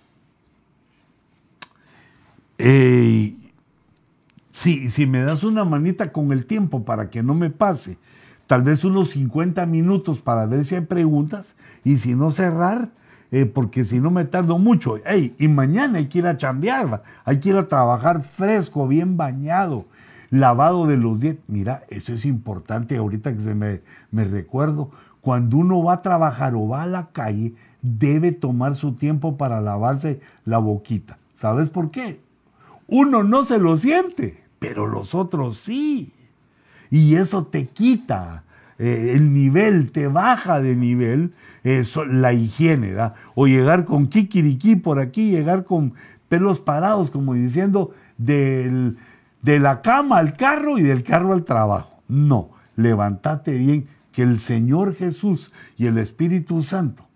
[4.51, 7.99] si, si me das una manita con el tiempo para que no me pase,
[8.47, 12.90] tal vez unos 50 minutos para ver si hay preguntas y si no cerrar,
[13.30, 14.97] eh, porque si no me tardo mucho.
[15.38, 19.86] y mañana hay que ir a chambear, hay que ir a trabajar fresco, bien bañado,
[20.30, 21.45] lavado de los dientes.
[21.49, 23.80] Mira, eso es importante ahorita que se me,
[24.11, 24.90] me recuerdo
[25.24, 29.61] cuando uno va a trabajar o va a la calle, debe tomar su tiempo para
[29.61, 31.18] lavarse la boquita.
[31.34, 32.20] ¿Sabes por qué?
[32.86, 36.14] Uno no se lo siente, pero los otros sí.
[36.95, 38.45] Y eso te quita
[38.78, 41.32] eh, el nivel, te baja de nivel
[42.07, 43.14] la higiene, ¿verdad?
[43.34, 45.95] O llegar con kikiriki por aquí, llegar con
[46.28, 48.95] pelos parados, como diciendo, de
[49.42, 52.01] la cama al carro y del carro al trabajo.
[52.07, 57.09] No, levántate bien que el Señor Jesús y el Espíritu Santo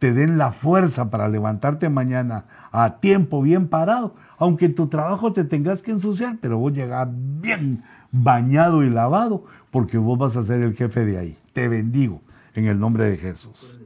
[0.00, 5.44] te den la fuerza para levantarte mañana a tiempo, bien parado, aunque tu trabajo te
[5.44, 10.62] tengas que ensuciar, pero vos llegas bien bañado y lavado, porque vos vas a ser
[10.62, 11.38] el jefe de ahí.
[11.52, 12.22] Te bendigo
[12.54, 13.78] en el nombre de Jesús.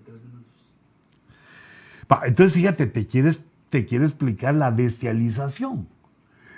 [2.22, 5.88] Entonces, fíjate, te quieres, te quiero explicar la bestialización.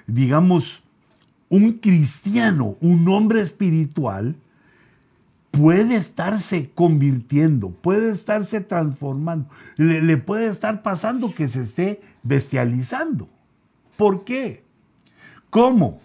[0.07, 0.83] Digamos,
[1.49, 4.37] un cristiano, un hombre espiritual,
[5.57, 13.29] puede estarse convirtiendo, puede estarse transformando, le, puede estar pasando que se esté bestializando.
[13.97, 14.65] ¿Por qué?
[15.49, 16.01] ¿Cómo?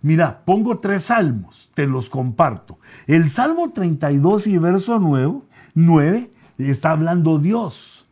[0.00, 2.78] Mira, pongo tres salmos, te los comparto.
[3.08, 5.40] El Salmo 32 y verso 9,
[5.74, 8.06] 9 está hablando Dios.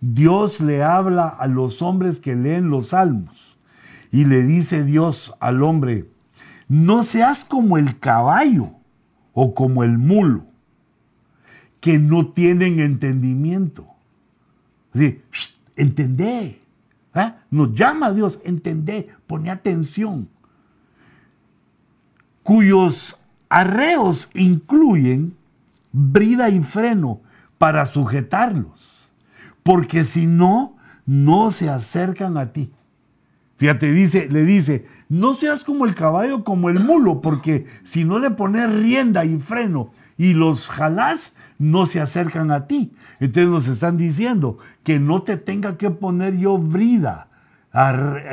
[0.00, 3.58] Dios le habla a los hombres que leen los salmos
[4.12, 6.08] y le dice Dios al hombre,
[6.68, 8.79] no seas como el caballo
[9.32, 10.44] o como el mulo,
[11.80, 13.86] que no tienen entendimiento.
[15.76, 16.60] Entendé.
[17.14, 17.32] ¿eh?
[17.50, 20.28] Nos llama a Dios, entendé, pone atención.
[22.42, 23.16] Cuyos
[23.48, 25.36] arreos incluyen
[25.92, 27.20] brida y freno
[27.58, 29.08] para sujetarlos,
[29.62, 32.72] porque si no, no se acercan a ti.
[33.60, 38.18] Fíjate, dice, le dice, no seas como el caballo, como el mulo, porque si no
[38.18, 42.94] le pones rienda y freno y los jalás, no se acercan a ti.
[43.18, 47.28] Entonces nos están diciendo que no te tenga que poner yo brida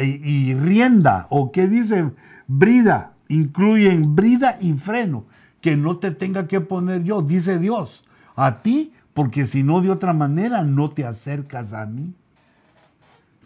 [0.01, 2.09] y rienda, o que dice
[2.47, 5.25] brida, incluyen brida y freno,
[5.59, 8.05] que no te tenga que poner yo, dice Dios,
[8.37, 12.13] a ti, porque si no de otra manera no te acercas a mí.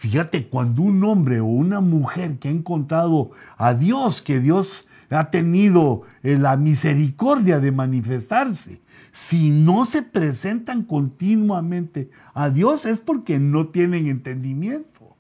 [0.01, 5.29] Fíjate, cuando un hombre o una mujer que ha encontrado a Dios, que Dios ha
[5.29, 8.81] tenido eh, la misericordia de manifestarse,
[9.11, 15.15] si no se presentan continuamente a Dios es porque no tienen entendimiento.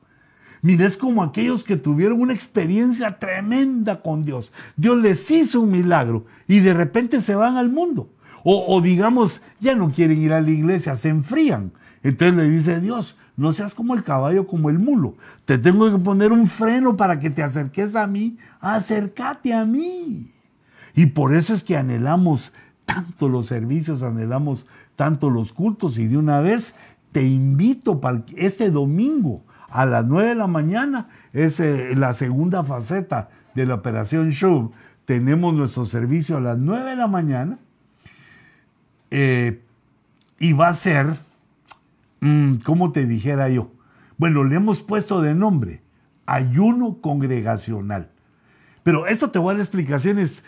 [0.63, 4.51] Mira, es como aquellos que tuvieron una experiencia tremenda con Dios.
[4.77, 8.09] Dios les hizo un milagro y de repente se van al mundo.
[8.43, 11.71] O, o digamos, ya no quieren ir a la iglesia, se enfrían.
[12.01, 15.15] Entonces le dice Dios, no seas como el caballo, como el mulo.
[15.45, 18.37] Te tengo que poner un freno para que te acerques a mí.
[18.59, 20.31] Acércate a mí.
[20.93, 22.53] Y por eso es que anhelamos
[22.85, 25.97] tanto los servicios, anhelamos tanto los cultos.
[25.97, 26.75] Y de una vez
[27.11, 32.63] te invito para este domingo a las 9 de la mañana es eh, la segunda
[32.63, 34.71] faceta de la operación Show.
[35.05, 37.57] Tenemos nuestro servicio a las 9 de la mañana
[39.09, 39.61] eh,
[40.39, 41.15] y va a ser,
[42.21, 43.71] mm, ¿cómo te dijera yo?
[44.17, 45.81] Bueno, le hemos puesto de nombre
[46.25, 48.09] ayuno congregacional.
[48.83, 50.43] Pero esto te voy a dar explicaciones.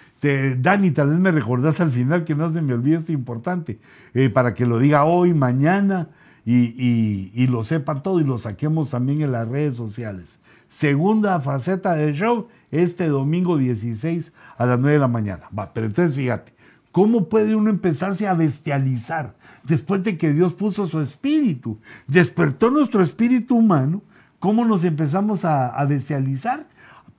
[0.57, 3.79] Dani, tal vez me recordás al final que no se me olvide esto importante,
[4.13, 6.09] eh, para que lo diga hoy, mañana
[6.45, 10.39] y, lo sepan todo y lo saquemos también en las redes sociales.
[10.69, 15.43] Segunda faceta del show, este domingo 16 a las 9 de la mañana.
[15.57, 16.53] Va, pero entonces fíjate,
[16.93, 21.79] ¿cómo puede uno empezarse a bestializar después de que Dios puso su espíritu?
[22.07, 24.01] Despertó nuestro espíritu humano.
[24.39, 26.67] ¿Cómo nos empezamos a, bestializar?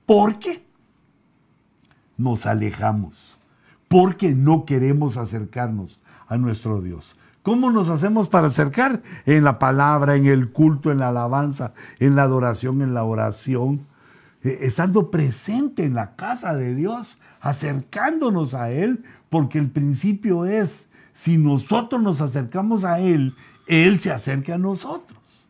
[0.05, 0.63] Porque
[2.17, 3.37] nos alejamos,
[3.87, 7.15] porque no queremos acercarnos a nuestro Dios.
[7.43, 9.03] ¿Cómo nos hacemos para acercar?
[9.25, 13.81] En la palabra, en el culto, en la alabanza, en la adoración, en la oración,
[14.43, 19.03] eh, estando presente en la casa de Dios, acercándonos a Él,
[19.35, 23.35] porque el principio es, si nosotros nos acercamos a Él,
[23.67, 25.49] Él se acerca a nosotros.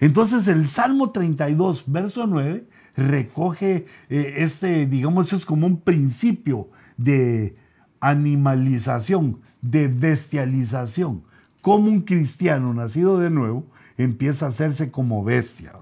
[0.00, 2.66] Entonces el Salmo 32, verso 9,
[2.96, 7.54] recoge eh, este, digamos, es como un principio de
[8.00, 11.22] animalización, de bestialización.
[11.60, 13.66] Como un cristiano nacido de nuevo
[13.98, 15.74] empieza a hacerse como bestia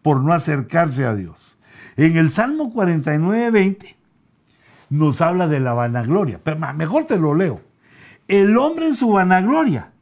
[0.00, 1.58] por no acercarse a Dios.
[1.98, 3.97] En el Salmo 49, 20
[4.90, 7.60] nos habla de la vanagloria, pero mejor te lo leo.
[8.26, 9.92] El hombre en su vanagloria,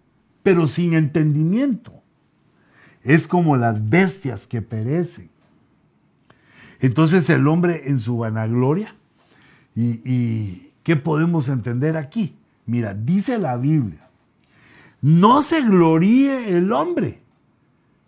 [0.43, 1.93] pero sin entendimiento,
[3.03, 5.30] es como las bestias que perecen.
[6.80, 8.95] Entonces el hombre en su vanagloria,
[9.74, 12.37] ¿y, qué podemos entender aquí?
[12.66, 14.09] Mira, dice la Biblia,
[15.01, 17.20] no se gloríe el hombre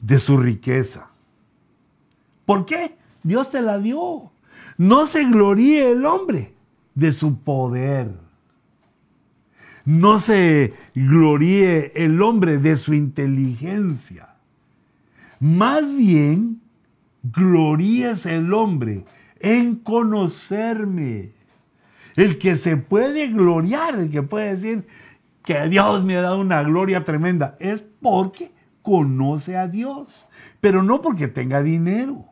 [0.01, 1.09] de su riqueza.
[2.45, 2.97] ¿Por qué?
[3.23, 4.31] Dios te la dio.
[4.77, 6.55] No se gloríe el hombre
[6.99, 8.11] de su poder.
[9.85, 14.31] No se gloríe el hombre de su inteligencia.
[15.39, 16.61] Más bien,
[17.23, 19.05] glorías el hombre
[19.39, 21.31] en conocerme.
[22.17, 24.89] El que se puede gloriar, el que puede decir
[25.45, 28.51] que Dios me ha dado una gloria tremenda, es porque
[28.83, 30.27] conoce a Dios.
[30.61, 32.25] Pero no porque tenga dinero,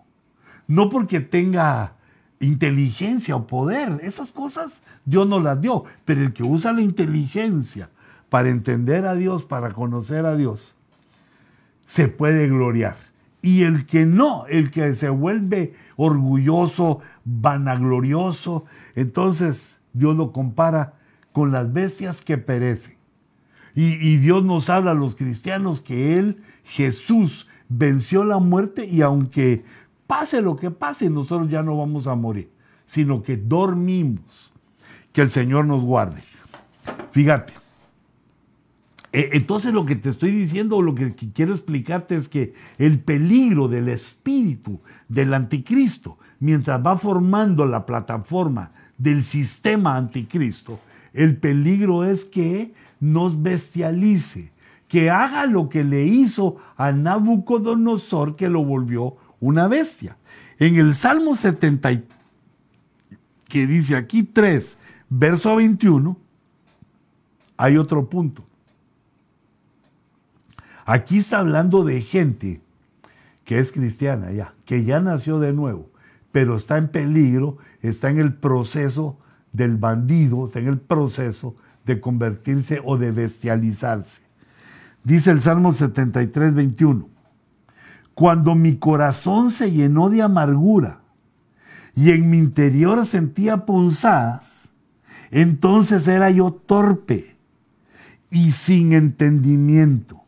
[0.66, 1.95] no porque tenga
[2.40, 4.00] inteligencia o poder.
[4.02, 5.84] Esas cosas Dios no las dio.
[6.04, 7.90] Pero el que usa la inteligencia
[8.28, 10.76] para entender a Dios, para conocer a Dios,
[11.86, 12.96] se puede gloriar.
[13.42, 18.64] Y el que no, el que se vuelve orgulloso, vanaglorioso,
[18.94, 20.94] entonces Dios lo compara
[21.32, 22.96] con las bestias que perecen.
[23.74, 29.64] Y, Dios nos habla a los cristianos que Él, Jesús, venció la muerte y aunque
[30.06, 32.50] pase lo que pase, nosotros ya no vamos a morir,
[32.86, 34.52] sino que dormimos.
[35.12, 36.22] Que el Señor nos guarde.
[37.10, 37.54] Fíjate,
[39.16, 43.66] e, entonces lo que te estoy diciendo, lo que quiero explicarte es que el peligro
[43.66, 50.78] del espíritu del anticristo, mientras va formando la plataforma del sistema anticristo,
[51.14, 54.52] el peligro es que nos bestialice,
[54.86, 60.16] que haga lo que le hizo a Nabucodonosor, que lo volvió una bestia.
[60.58, 62.02] En el Salmo 70,
[63.48, 64.78] que dice aquí 3,
[65.08, 66.16] verso 21,
[67.56, 68.44] hay otro punto.
[70.84, 72.60] Aquí está hablando de gente
[73.44, 75.90] que es cristiana ya, que ya nació de nuevo,
[76.32, 79.18] pero está en peligro, está en el proceso
[79.52, 84.22] del bandido, está en el proceso de convertirse o de bestializarse.
[85.04, 87.08] Dice el Salmo 73, 21,
[88.16, 91.02] cuando mi corazón se llenó de amargura
[91.94, 94.70] y en mi interior sentía punzadas,
[95.30, 97.36] entonces era yo torpe
[98.30, 100.22] y sin entendimiento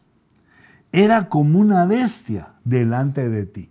[0.92, 3.70] era como una bestia delante de ti.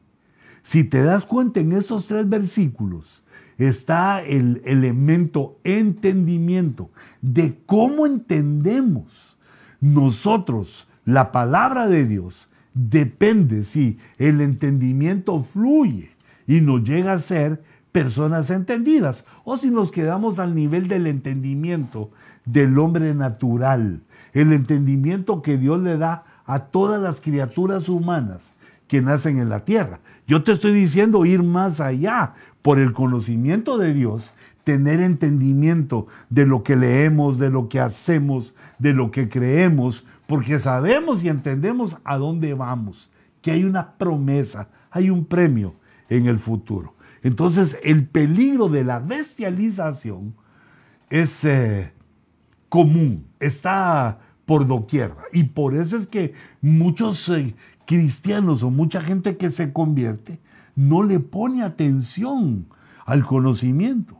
[0.63, 3.23] Si te das cuenta en esos tres versículos,
[3.59, 6.89] está el elemento entendimiento
[7.21, 9.37] de cómo entendemos
[9.79, 12.46] nosotros la palabra de Dios.
[12.79, 16.11] Depende si el entendimiento fluye
[16.45, 22.11] y nos llega a ser personas entendidas o si nos quedamos al nivel del entendimiento
[22.45, 24.01] del hombre natural,
[24.31, 28.53] el entendimiento que Dios le da a todas las criaturas humanas
[28.87, 29.99] que nacen en la tierra.
[30.27, 36.45] Yo te estoy diciendo ir más allá por el conocimiento de Dios, tener entendimiento de
[36.45, 41.97] lo que leemos, de lo que hacemos, de lo que creemos, porque sabemos y entendemos
[42.03, 43.09] a dónde vamos,
[43.41, 45.75] que hay una promesa, hay un premio
[46.09, 46.95] en el futuro.
[47.23, 50.35] Entonces el peligro de la bestialización
[51.09, 51.93] es eh,
[52.69, 55.13] común, está por doquier.
[55.31, 57.55] Y por eso es que muchos eh,
[57.85, 60.39] cristianos o mucha gente que se convierte
[60.75, 62.67] no le pone atención
[63.05, 64.17] al conocimiento,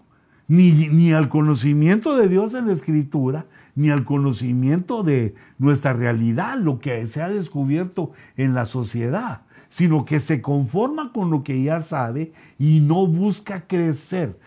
[0.48, 3.46] ni, ni al conocimiento de Dios en la Escritura,
[3.78, 10.04] ni al conocimiento de nuestra realidad, lo que se ha descubierto en la sociedad, sino
[10.04, 14.40] que se conforma con lo que ya sabe y no busca crecer.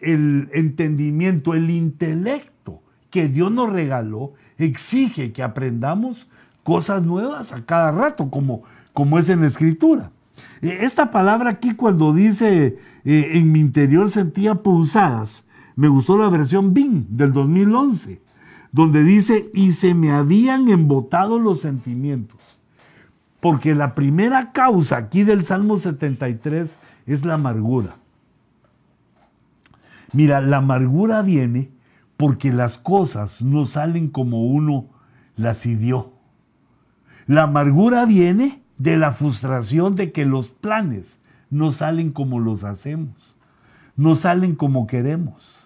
[0.00, 6.26] El entendimiento, el intelecto que Dios nos regaló, exige que aprendamos
[6.62, 8.62] cosas nuevas a cada rato, como,
[8.94, 10.12] como es en la escritura.
[10.62, 15.44] E, esta palabra aquí cuando dice eh, en mi interior sentía pulsadas,
[15.76, 18.21] me gustó la versión BIM del 2011,
[18.72, 22.58] donde dice, y se me habían embotado los sentimientos.
[23.40, 27.96] Porque la primera causa aquí del Salmo 73 es la amargura.
[30.12, 31.70] Mira, la amargura viene
[32.16, 34.86] porque las cosas no salen como uno
[35.36, 36.12] las ideó.
[37.26, 41.20] La amargura viene de la frustración de que los planes
[41.50, 43.36] no salen como los hacemos,
[43.96, 45.61] no salen como queremos.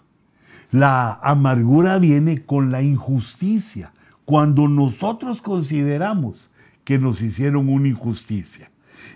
[0.70, 3.92] La amargura viene con la injusticia,
[4.24, 6.50] cuando nosotros consideramos
[6.84, 8.70] que nos hicieron una injusticia.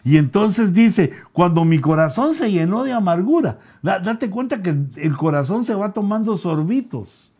[0.05, 5.65] Y entonces dice, cuando mi corazón se llenó de amargura, date cuenta que el corazón
[5.65, 7.31] se va tomando sorbitos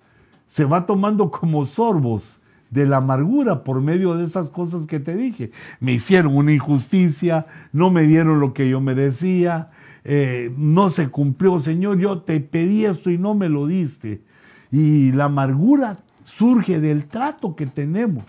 [0.51, 2.41] se va tomando como sorbos
[2.71, 5.53] de la amargura por medio de esas cosas que te dije.
[5.79, 9.71] Me hicieron una injusticia, no me dieron lo que yo merecía,
[10.05, 14.23] eh, no se cumplió, Señor, yo te pedí esto y no me lo diste.
[14.73, 18.25] Y la amargura surge del trato que tenemos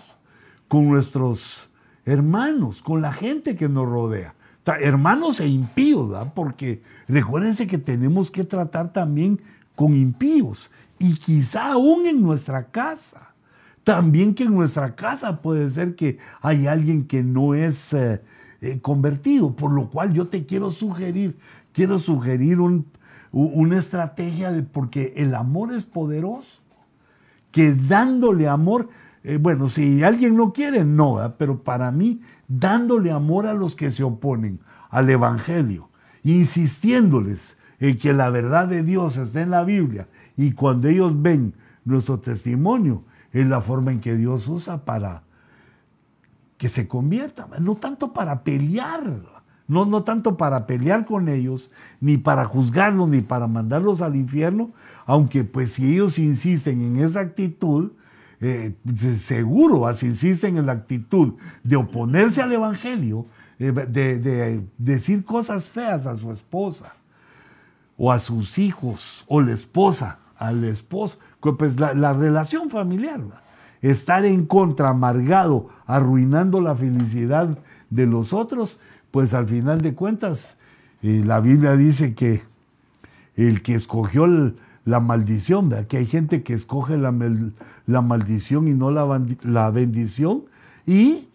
[0.67, 1.69] con nuestros
[2.05, 4.33] hermanos, con la gente que nos rodea.
[4.65, 9.41] Hermanos e impíos, porque recuérdense que tenemos que tratar también
[9.75, 10.69] con impíos
[10.99, 13.33] y quizá aún en nuestra casa.
[13.83, 18.21] También que en nuestra casa puede ser que hay alguien que no es eh,
[18.61, 21.35] eh, convertido, por lo cual yo te quiero sugerir,
[21.73, 22.59] quiero sugerir
[23.31, 26.61] una estrategia de, porque el amor es poderoso,
[27.51, 28.89] que dándole amor,
[29.23, 33.91] eh, bueno, si alguien no quiere, no, pero para mí, dándole amor a los que
[33.91, 34.59] se oponen
[34.89, 35.89] al Evangelio,
[36.23, 40.07] insistiéndoles en que la verdad de Dios está en la Biblia
[40.37, 45.23] y cuando ellos ven nuestro testimonio, es la forma en que Dios usa para
[46.57, 49.40] que se conviertan, no tanto para pelear,
[49.71, 54.71] no, no tanto para pelear con ellos, ni para juzgarlos, ni para mandarlos al infierno,
[55.05, 57.91] aunque pues si ellos insisten en esa actitud,
[58.39, 58.75] eh,
[59.17, 63.25] seguro, así insisten en la actitud de oponerse al Evangelio,
[63.59, 66.95] eh, de decir cosas feas a su esposa,
[67.97, 71.19] o a sus hijos, o la esposa, al esposo,
[71.57, 73.21] pues la, relación familiar,
[73.81, 77.59] estar en contra, amargado, arruinando la felicidad
[77.91, 78.79] de los otros,
[79.11, 80.57] pues al final de cuentas,
[81.01, 82.43] eh, la Biblia dice que
[83.35, 84.27] el que escogió
[84.85, 87.13] la maldición, que hay gente que escoge la,
[87.85, 90.43] la maldición y no la, la bendición
[90.85, 91.27] y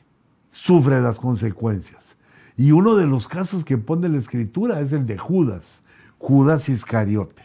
[0.51, 2.17] sufre las consecuencias.
[2.57, 5.83] Y uno de los casos que pone la escritura es el de Judas,
[6.19, 7.43] Judas Iscariote.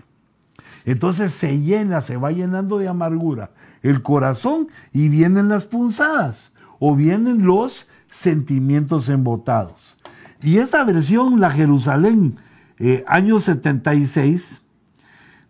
[0.85, 3.51] Entonces se llena, se va llenando de amargura
[3.83, 9.97] el corazón y vienen las punzadas o vienen los sentimientos embotados.
[10.41, 12.37] Y esta versión, la Jerusalén,
[12.79, 14.61] eh, año 76,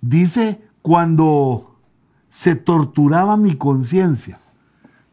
[0.01, 1.75] dice cuando
[2.29, 4.39] se torturaba mi conciencia.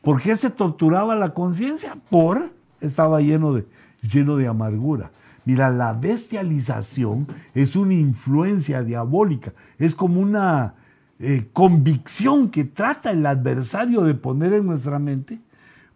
[0.02, 1.96] ¿Por qué se torturaba la conciencia?
[2.10, 2.50] Por
[2.80, 3.66] estaba lleno de,
[4.02, 5.10] lleno de amargura.
[5.44, 10.74] Mira, la bestialización es una influencia diabólica, es como una
[11.18, 15.40] eh, convicción que trata el adversario de poner en nuestra mente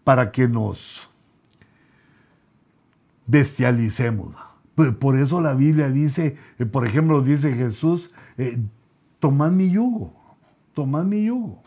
[0.04, 1.08] para que nos
[3.26, 4.34] bestialicemos.
[4.98, 8.58] Por eso la Biblia dice, eh, por ejemplo, dice Jesús, eh,
[9.20, 10.14] tomad mi yugo,
[10.74, 11.62] tomad mi yugo.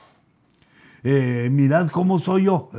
[1.03, 2.69] mirad cómo soy yo.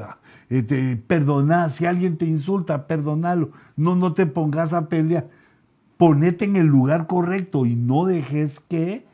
[0.49, 3.51] Eh, perdona, si alguien te insulta, perdonalo.
[3.77, 5.29] No, no te pongas a pelear.
[5.97, 9.07] Ponete en el lugar correcto y no dejes que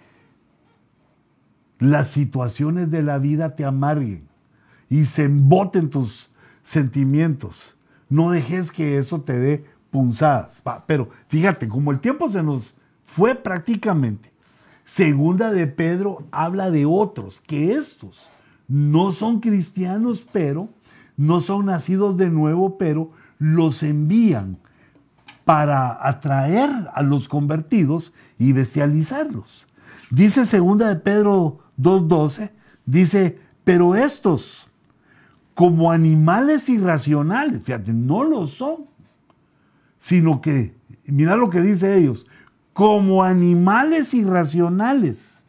[1.79, 4.29] las situaciones de la vida te amarguen
[4.89, 6.31] y se emboten tus
[6.65, 7.77] sentimientos.
[8.13, 10.63] No dejes que eso te dé punzadas.
[10.87, 14.31] Pero fíjate, como el tiempo se nos fue prácticamente,
[14.85, 18.29] segunda de Pedro habla de otros, que estos
[18.69, 20.69] no son cristianos, pero
[21.17, 24.59] no son nacidos de nuevo, pero los envían
[25.47, 29.67] para atraer a los convertidos y bestializarlos.
[30.11, 32.51] Dice segunda de Pedro 2.12,
[32.85, 34.69] dice, pero estos,
[35.55, 38.87] como animales irracionales, fíjate, no lo son,
[39.99, 40.75] sino que,
[41.07, 42.27] mira lo que dice ellos,
[42.73, 45.45] como animales irracionales,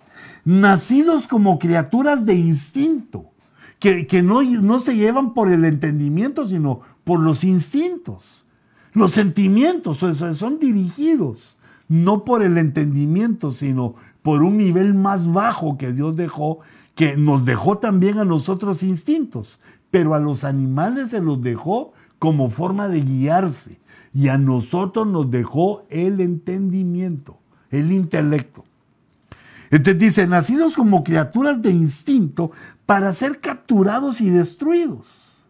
[0.45, 3.31] nacidos como criaturas de instinto,
[3.79, 8.45] que, no, no se llevan por el entendimiento, sino por los instintos.
[8.93, 15.91] Los sentimientos son dirigidos no por el entendimiento, sino por un nivel más bajo que
[15.91, 16.59] Dios dejó,
[16.95, 19.59] que nos dejó también a nosotros instintos,
[19.93, 23.79] pero a los animales se los dejó como forma de guiarse
[24.11, 27.37] y a nosotros nos dejó el entendimiento,
[27.69, 28.65] el intelecto.
[29.69, 32.49] Entonces dice, nacidos como criaturas de instinto
[32.87, 35.43] para ser capturados y destruidos,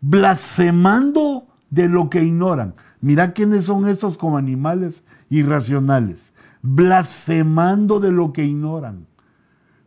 [0.00, 2.74] blasfemando de lo que ignoran.
[3.00, 9.06] Mira quiénes son estos como animales irracionales, blasfemando de lo que ignoran,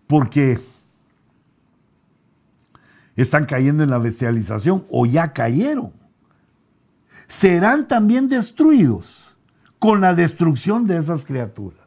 [0.08, 0.62] porque
[3.16, 5.92] están cayendo en la bestialización o ya cayeron.
[7.28, 9.36] Serán también destruidos
[9.80, 11.84] con la destrucción de esas criaturas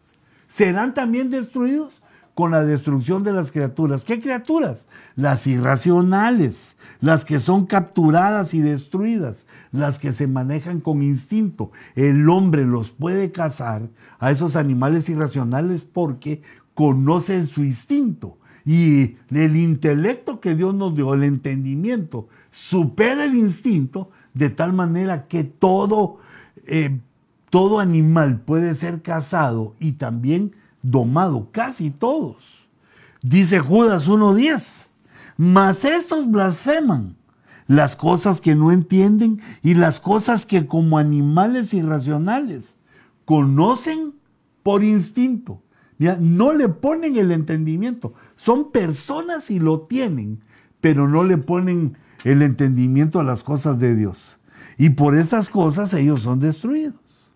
[0.56, 2.02] serán también destruidos
[2.34, 4.06] con la destrucción de las criaturas.
[4.06, 4.88] ¿Qué criaturas?
[5.14, 11.72] Las irracionales, las que son capturadas y destruidas, las que se manejan con instinto.
[11.94, 16.40] El hombre los puede cazar a esos animales irracionales porque
[16.72, 18.38] conocen su instinto.
[18.66, 25.28] Y el intelecto que Dios nos dio, el entendimiento, supera el instinto de tal manera
[25.28, 26.18] que todo
[26.66, 26.98] eh,
[27.50, 32.66] todo animal puede ser cazado y también domado, casi todos.
[33.22, 34.88] Dice Judas 1.10,
[35.36, 37.16] mas estos blasfeman
[37.66, 42.78] las cosas que no entienden y las cosas que como animales irracionales
[43.24, 44.14] conocen
[44.62, 45.62] por instinto.
[45.98, 48.14] No le ponen el entendimiento.
[48.36, 50.40] Son personas y lo tienen,
[50.80, 54.38] pero no le ponen el entendimiento a las cosas de Dios.
[54.78, 57.32] Y por esas cosas ellos son destruidos.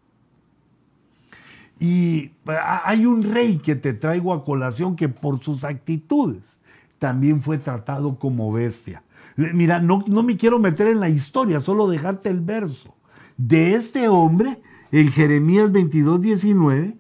[1.78, 6.58] Y hay un rey que te traigo a colación que por sus actitudes
[6.98, 9.02] también fue tratado como bestia.
[9.36, 12.94] Mira, no, no me quiero meter en la historia, solo dejarte el verso
[13.38, 14.60] de este hombre
[14.92, 16.98] en Jeremías 22, 19,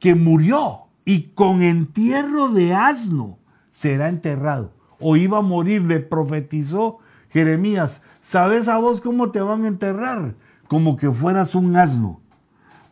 [0.00, 3.38] que murió y con entierro de asno
[3.72, 4.72] será enterrado.
[4.98, 6.98] O iba a morir, le profetizó
[7.30, 10.34] Jeremías, ¿sabes a vos cómo te van a enterrar?
[10.68, 12.20] Como que fueras un asno,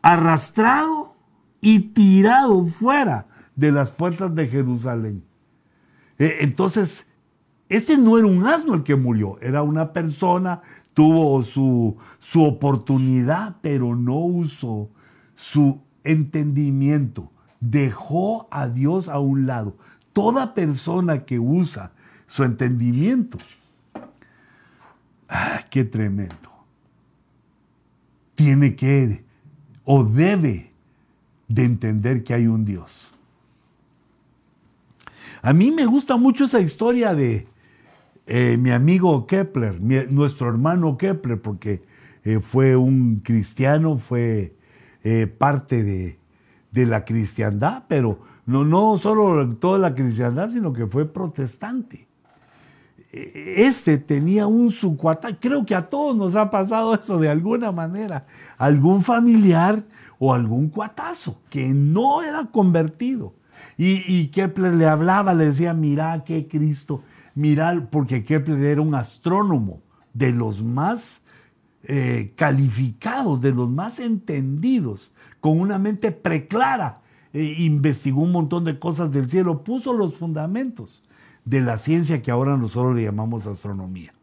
[0.00, 1.14] arrastrado
[1.60, 5.24] y tirado fuera de las puertas de Jerusalén.
[6.18, 7.06] Eh, entonces,
[7.68, 10.62] ese no era un asno el que murió, era una persona,
[10.92, 14.88] tuvo su, su oportunidad, pero no usó
[15.34, 17.32] su entendimiento.
[17.70, 19.74] Dejó a Dios a un lado.
[20.12, 21.92] Toda persona que usa
[22.26, 23.38] su entendimiento,
[25.28, 26.50] ah, qué tremendo,
[28.34, 29.24] tiene que
[29.84, 30.72] o debe
[31.48, 33.12] de entender que hay un Dios.
[35.40, 37.46] A mí me gusta mucho esa historia de
[38.26, 41.82] eh, mi amigo Kepler, nuestro hermano Kepler, porque
[42.24, 44.54] eh, fue un cristiano, fue
[45.02, 46.18] eh, parte de,
[46.74, 52.06] de, la cristiandad, pero no, no solo toda la cristiandad, sino que fue protestante.
[53.12, 58.26] Este tenía un sucuata, creo que a todos nos ha pasado eso de alguna manera,
[58.58, 59.84] algún familiar
[60.18, 63.34] o algún cuatazo que no era convertido.
[63.76, 67.02] Y, Kepler le hablaba, le decía, mira que Cristo,
[67.34, 69.80] mira, porque Kepler era un astrónomo
[70.12, 71.23] de los más
[71.84, 77.00] eh, calificados, de los más entendidos, con una mente preclara.
[77.32, 81.04] E investigó un montón de cosas del cielo, puso los fundamentos
[81.44, 84.14] de la ciencia que ahora nosotros le llamamos astronomía.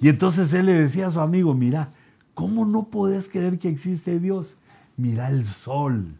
[0.00, 1.92] Y entonces él le decía a su amigo, mira,
[2.34, 4.58] ¿cómo no podés creer que existe Dios?
[4.96, 6.14] mira el sol.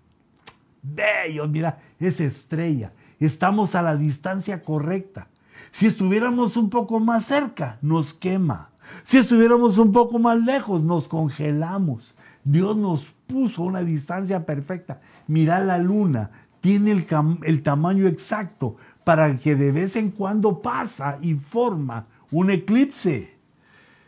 [0.83, 2.93] Bello, mira esa estrella.
[3.19, 5.29] Estamos a la distancia correcta.
[5.73, 8.71] Si estuviéramos un poco más cerca, nos quema.
[9.05, 12.15] Si estuviéramos un poco más lejos, nos congelamos.
[12.45, 15.01] Dios nos puso una distancia perfecta.
[15.27, 16.31] Mira la luna,
[16.61, 17.05] tiene
[17.45, 23.37] el, tamaño exacto para que de vez en cuando pasa y forma un eclipse.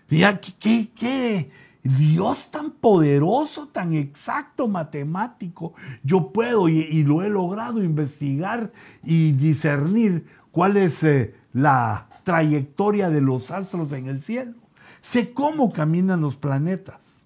[0.08, 1.50] Mira, ¿qué, qué, qué,
[1.82, 8.72] Dios tan poderoso, tan exacto, matemático, yo puedo y, lo he logrado investigar
[9.04, 14.54] y discernir cuál es eh, la trayectoria de los astros en el cielo.
[15.00, 17.24] Sé cómo caminan los planetas.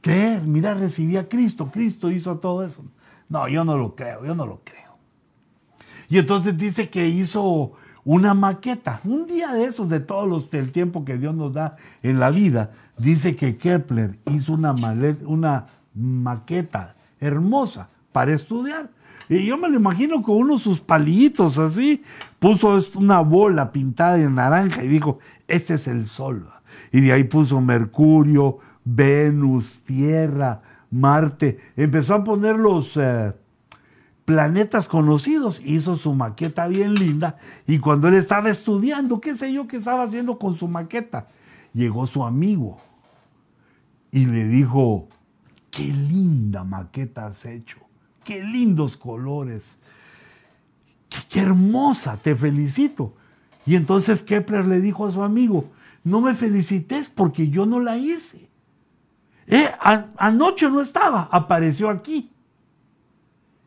[0.00, 2.84] Creer, mira, recibí a Cristo, Cristo hizo todo eso.
[3.28, 4.96] No, yo no lo creo, yo no lo creo.
[6.08, 7.72] Y entonces dice que hizo
[8.04, 11.76] una maqueta, un día de esos, de todos los del tiempo que Dios nos da
[12.02, 14.72] en la vida, dice que Kepler hizo una,
[15.24, 18.90] una maqueta hermosa para estudiar.
[19.28, 22.04] Y yo me lo imagino con unos sus palitos así,
[22.38, 25.18] puso una bola pintada en naranja y dijo,
[25.48, 26.48] este es el Sol.
[26.96, 31.58] Y de ahí puso Mercurio, Venus, Tierra, Marte.
[31.76, 33.34] Empezó a poner los eh,
[34.24, 37.36] planetas conocidos, hizo su maqueta bien linda.
[37.66, 41.26] Y cuando él estaba estudiando, qué sé yo qué estaba haciendo con su maqueta,
[41.74, 42.78] llegó su amigo
[44.10, 45.08] y le dijo,
[45.70, 47.86] qué linda maqueta has hecho
[48.26, 49.78] qué lindos colores,
[51.30, 53.14] qué, hermosa, te felicito.
[53.64, 55.70] Y entonces Kepler le dijo a su amigo,
[56.06, 58.48] no me felicites porque yo no la hice.
[59.48, 59.68] Eh,
[60.16, 62.30] anoche no estaba, apareció aquí.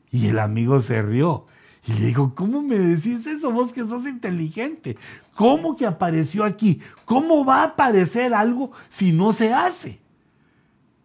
[0.10, 1.48] Y el amigo se rió
[1.86, 4.96] y le dijo, ¿cómo me decís eso vos que sos inteligente?
[5.36, 6.80] ¿Cómo que apareció aquí?
[7.04, 10.00] ¿Cómo va a aparecer algo si no se hace?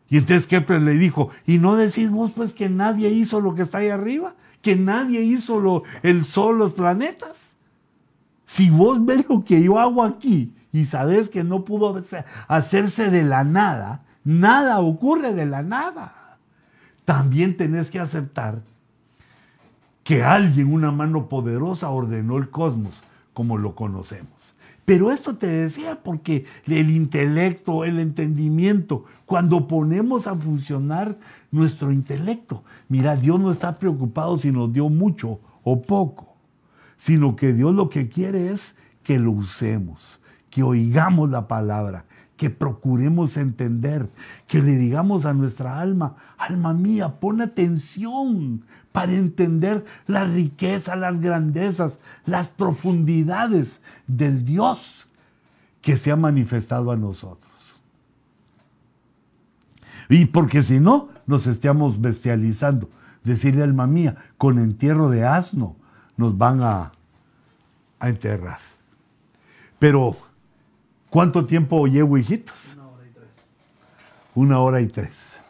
[0.09, 3.63] Y entonces Kepler le dijo, ¿y no decís vos pues que nadie hizo lo que
[3.63, 4.37] está ahí arriba?
[4.63, 7.57] ¿Que nadie hizo lo, el sol, los planetas?
[8.47, 12.03] Si vos ves lo que yo hago aquí y sabes que no pudo
[12.49, 16.37] hacerse de la nada, nada ocurre de la nada.
[17.05, 18.61] También tenés que aceptar
[20.03, 24.57] que alguien, una mano poderosa, ordenó el cosmos como lo conocemos.
[24.85, 31.17] Pero esto te decía porque el intelecto, el entendimiento, cuando ponemos a funcionar
[31.53, 36.35] nuestro intelecto, mira, Dios no está preocupado si nos dio mucho o poco,
[36.99, 40.19] sino que Dios lo que quiere es que lo usemos,
[40.55, 42.05] que oigamos la palabra,
[42.37, 44.09] que procuremos entender,
[44.47, 51.19] que le digamos a nuestra alma, alma mía, pon atención para entender la riqueza, las
[51.19, 55.09] grandezas, las profundidades del Dios
[55.83, 57.83] que se ha manifestado a nosotros.
[60.09, 62.89] Y porque si no, nos estamos bestializando.
[63.25, 65.75] Decirle alma mía, con entierro de asno
[66.17, 66.93] nos van a,
[67.99, 68.61] a enterrar.
[69.81, 70.17] Pero
[71.15, 72.75] ¿Cuánto tiempo llevo, hijitos?
[72.75, 73.29] Una hora y tres.
[74.35, 75.41] Una hora y tres.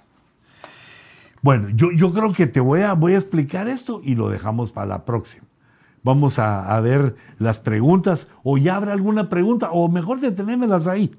[1.40, 4.72] Bueno, yo, yo creo que te voy a, voy a explicar esto y lo dejamos
[4.72, 5.46] para la próxima.
[6.02, 11.16] Vamos a, ver las preguntas, o ya habrá alguna pregunta, o mejor detenémelas ahí.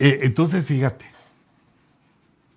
[0.00, 1.04] Eh, entonces, fíjate,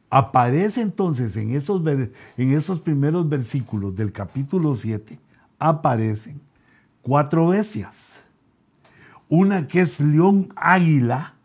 [0.10, 5.20] aparece entonces en estos, en estos primeros versículos del capítulo 7,
[5.60, 6.42] aparecen
[7.04, 8.11] cuatro bestias
[9.32, 11.36] una que es león águila,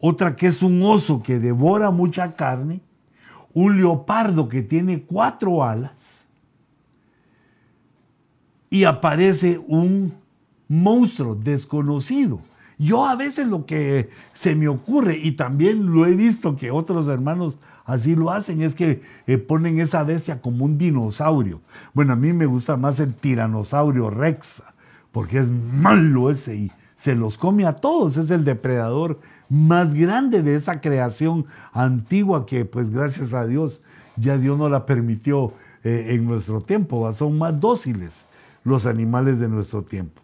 [0.00, 2.80] otra que es un oso que devora mucha carne,
[3.54, 6.26] un leopardo que tiene cuatro alas,
[8.68, 10.14] y aparece un
[10.66, 12.40] monstruo desconocido.
[12.76, 17.06] Yo a veces lo que se me ocurre, y también lo he visto que otros
[17.06, 21.60] hermanos así lo hacen, es que eh, ponen esa bestia como un dinosaurio.
[21.94, 24.74] Bueno, a mí me gusta más el tiranosaurio rexa,
[25.12, 30.54] porque es malo ese se los come a todos, es el depredador más grande de
[30.54, 33.82] esa creación antigua que pues gracias a Dios
[34.16, 38.24] ya Dios no la permitió eh, en nuestro tiempo, son más dóciles
[38.62, 40.22] los animales de nuestro tiempo.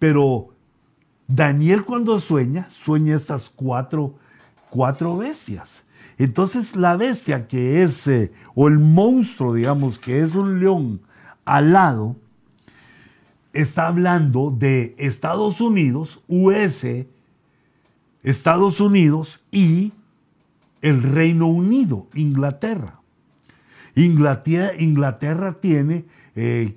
[0.00, 0.48] Pero
[1.28, 4.16] Daniel cuando sueña, sueña estas cuatro,
[4.68, 5.84] cuatro bestias.
[6.18, 11.02] Entonces la bestia que es, eh, o el monstruo, digamos, que es un león
[11.44, 12.16] alado,
[13.52, 17.06] está hablando de Estados Unidos, US,
[18.22, 19.92] Estados Unidos y
[20.82, 23.00] el Reino Unido, Inglaterra.
[23.94, 26.04] Inglaterra, Inglaterra tiene
[26.36, 26.76] eh,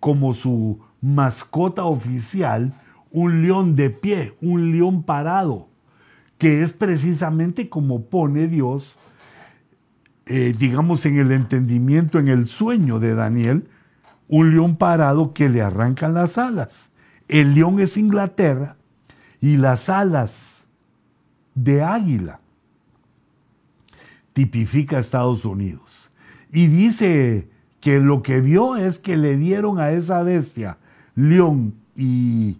[0.00, 2.72] como su mascota oficial
[3.10, 5.68] un león de pie, un león parado,
[6.36, 8.98] que es precisamente como pone Dios,
[10.26, 13.68] eh, digamos, en el entendimiento, en el sueño de Daniel,
[14.28, 16.90] un león parado que le arrancan las alas.
[17.28, 18.76] El león es Inglaterra
[19.40, 20.64] y las alas
[21.54, 22.40] de águila
[24.32, 26.10] tipifica Estados Unidos.
[26.52, 27.48] Y dice
[27.80, 30.78] que lo que vio es que le dieron a esa bestia,
[31.14, 32.58] león y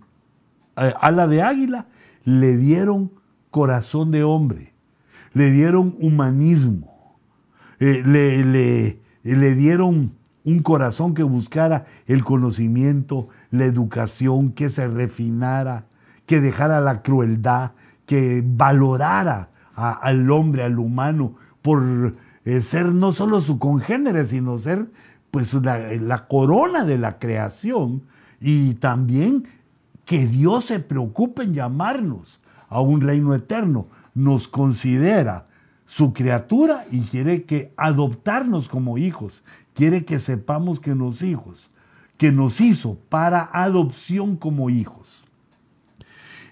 [0.77, 1.87] eh, ala de águila,
[2.25, 3.13] le dieron
[3.51, 4.73] corazón de hombre,
[5.33, 7.17] le dieron humanismo,
[7.79, 14.89] eh, le, le, le dieron un corazón que buscara el conocimiento, la educación, que se
[14.89, 15.87] refinara,
[16.27, 17.73] que dejara la crueldad,
[18.07, 22.15] que valorara al hombre, al humano, por
[22.45, 24.87] eh, ser no solo su congénere, sino ser
[25.31, 28.03] pues la, corona de la creación
[28.41, 29.47] y también
[30.05, 33.89] que Dios se preocupe en llamarnos a un reino eterno.
[34.15, 35.47] Nos considera
[35.85, 39.45] su criatura y quiere que adoptarnos como hijos.
[39.79, 41.71] Quiere que sepamos que nos hijos,
[42.17, 45.25] que nos hizo para adopción como hijos.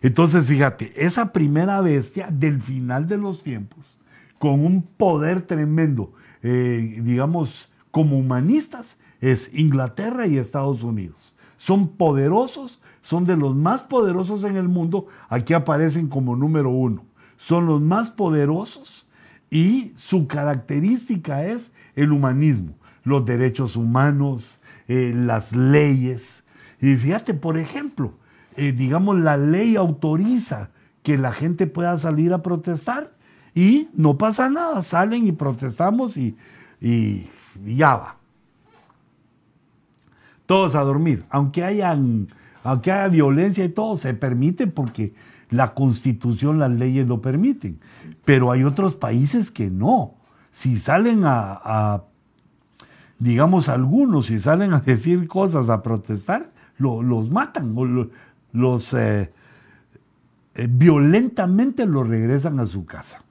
[0.01, 3.99] Entonces, fíjate, esa primera bestia del final de los tiempos,
[4.39, 11.35] con un poder tremendo, eh, digamos, como humanistas, es Inglaterra y Estados Unidos.
[11.57, 17.05] Son poderosos, son de los más poderosos en el mundo, aquí aparecen como número uno.
[17.39, 19.05] Son los más poderosos
[19.51, 26.45] y su característica es el humanismo, los derechos humanos, eh, las leyes.
[26.81, 28.13] Y fíjate, por ejemplo,
[28.57, 30.71] eh, digamos, la ley autoriza
[31.03, 33.13] que la gente pueda salir a protestar
[33.55, 36.37] y no pasa nada, salen y protestamos y,
[36.81, 37.29] y,
[37.65, 38.17] ya va.
[40.45, 42.29] Todos a dormir, aunque, hayan,
[42.65, 45.15] aunque haya violencia y todo, se permite porque
[45.49, 47.79] la constitución, las leyes lo permiten.
[48.25, 50.15] Pero hay otros países que no.
[50.51, 52.03] Si salen a,
[53.19, 57.75] digamos algunos, si salen a decir cosas, a protestar, los matan
[58.53, 59.33] los eh,
[60.55, 63.23] eh, violentamente los regresan a su casa.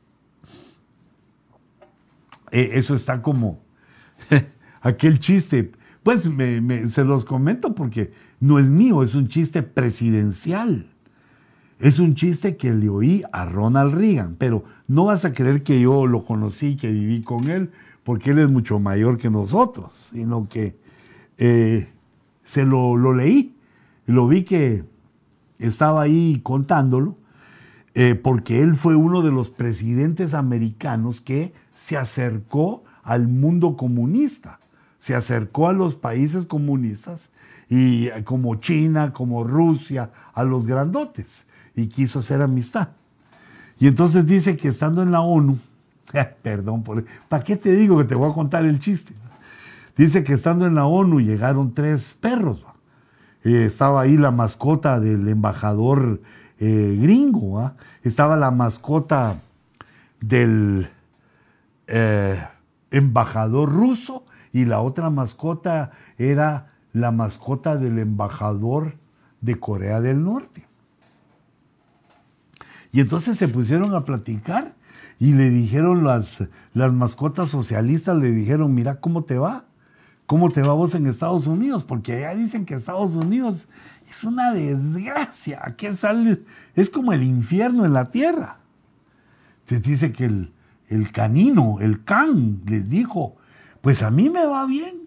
[2.52, 3.60] E, eso está como
[4.82, 5.72] aquel chiste.
[6.04, 6.30] Pues
[6.90, 10.88] se los comento porque no es mío, es un chiste presidencial.
[11.80, 15.82] Es un chiste que le oí a Ronald Reagan, pero no vas a creer que
[15.82, 17.72] yo lo conocí, que viví con él,
[18.06, 20.78] porque él es mucho mayor que nosotros, sino que
[21.40, 21.90] eh,
[22.44, 23.58] se lo, lo leí,
[24.06, 24.86] lo vi que
[25.58, 27.18] estaba ahí contándolo,
[27.96, 34.60] eh, porque él fue uno de los presidentes americanos que se acercó al mundo comunista,
[35.00, 37.32] se acercó a los países comunistas
[37.70, 42.90] y eh, como China, como Rusia, a los grandotes y quiso hacer amistad.
[43.80, 45.58] Y entonces dice que estando en la ONU,
[46.42, 46.84] perdón,
[47.28, 49.14] ¿para qué te digo que te voy a contar el chiste?
[49.98, 52.64] Dice que estando en la ONU llegaron tres perros.
[53.44, 56.22] Eh, estaba ahí la mascota del embajador
[56.60, 59.40] eh, gringo, estaba la mascota
[60.20, 60.90] del
[61.88, 62.44] eh,
[62.92, 68.96] embajador ruso y la otra mascota era la mascota del embajador
[69.42, 70.66] de Corea del Norte.
[72.92, 74.74] Y entonces se pusieron a platicar
[75.20, 76.44] y le dijeron las,
[76.74, 79.66] las mascotas socialistas, le dijeron, mira cómo te va.
[80.26, 81.84] ¿Cómo te va vos en Estados Unidos?
[81.84, 83.68] Porque allá dicen que Estados Unidos
[84.10, 85.60] es una desgracia.
[85.64, 86.42] Aquí sale,
[86.74, 88.58] es como el infierno en la tierra.
[89.66, 90.52] Te dice que el,
[90.90, 93.36] el canino, el can, les dijo,
[93.82, 95.02] pues a mí me va bien.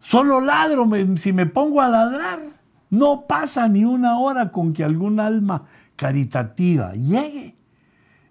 [0.00, 2.40] Solo ladro si me pongo a ladrar.
[2.88, 5.64] No pasa ni una hora con que algún alma
[5.96, 7.56] caritativa llegue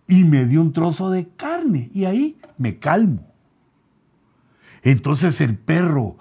[0.09, 3.27] y me dé un trozo de carne y ahí me calmo.
[4.81, 6.17] Entonces el perro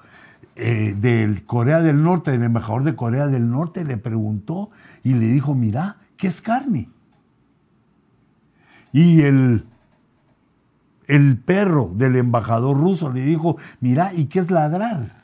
[0.57, 4.71] eh, del Corea del Norte, del embajador de Corea del Norte, le preguntó
[5.03, 6.91] y le dijo, mira, ¿qué es carne?
[8.93, 9.65] Y el,
[11.07, 15.18] el perro del embajador ruso le dijo, mira, ¿y qué es ladrar?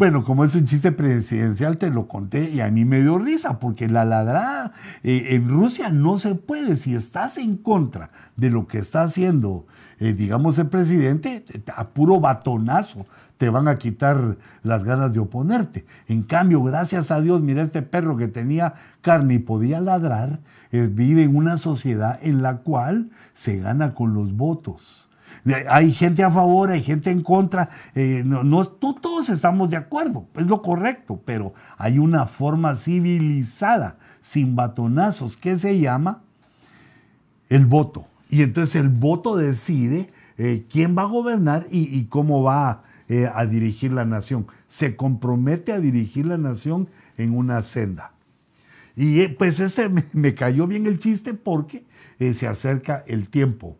[0.00, 3.58] Bueno, como es un chiste presidencial, te lo conté y a mí me dio risa,
[3.58, 4.72] porque la ladrada
[5.02, 6.76] eh, en Rusia no se puede.
[6.76, 9.66] Si estás en contra de lo que está haciendo,
[9.98, 11.44] eh, digamos, el presidente,
[11.76, 13.04] a puro batonazo
[13.36, 15.84] te van a quitar las ganas de oponerte.
[16.08, 20.40] En cambio, gracias a Dios, mira, este perro que tenía carne y podía ladrar,
[20.72, 25.09] eh, vive en una sociedad en la cual se gana con los votos.
[25.68, 27.70] Hay gente a favor, hay gente en contra.
[27.94, 34.54] Eh, no, todos estamos de acuerdo, es lo correcto, pero hay una forma civilizada, sin
[34.54, 36.22] batonazos, que se llama
[37.48, 38.06] el voto.
[38.28, 43.46] Y entonces el voto decide eh, quién va a gobernar y, cómo va eh, a
[43.46, 44.46] dirigir la nación.
[44.68, 48.12] Se compromete a dirigir la nación en una senda.
[48.94, 51.84] Y pues ese me, me, cayó bien el chiste porque
[52.34, 53.78] se acerca el tiempo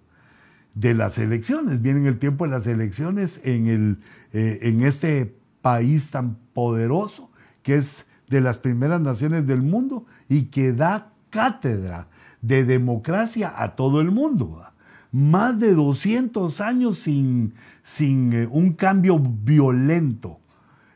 [0.75, 1.83] de las elecciones.
[1.83, 3.99] Viene el tiempo de las elecciones en, el,
[4.33, 7.31] eh, en este país tan poderoso
[7.63, 12.09] que es de las primeras naciones del mundo y que da cátedra
[12.41, 14.63] de democracia a todo el mundo.
[15.13, 20.39] Más de 200 años sin, sin eh, un cambio violento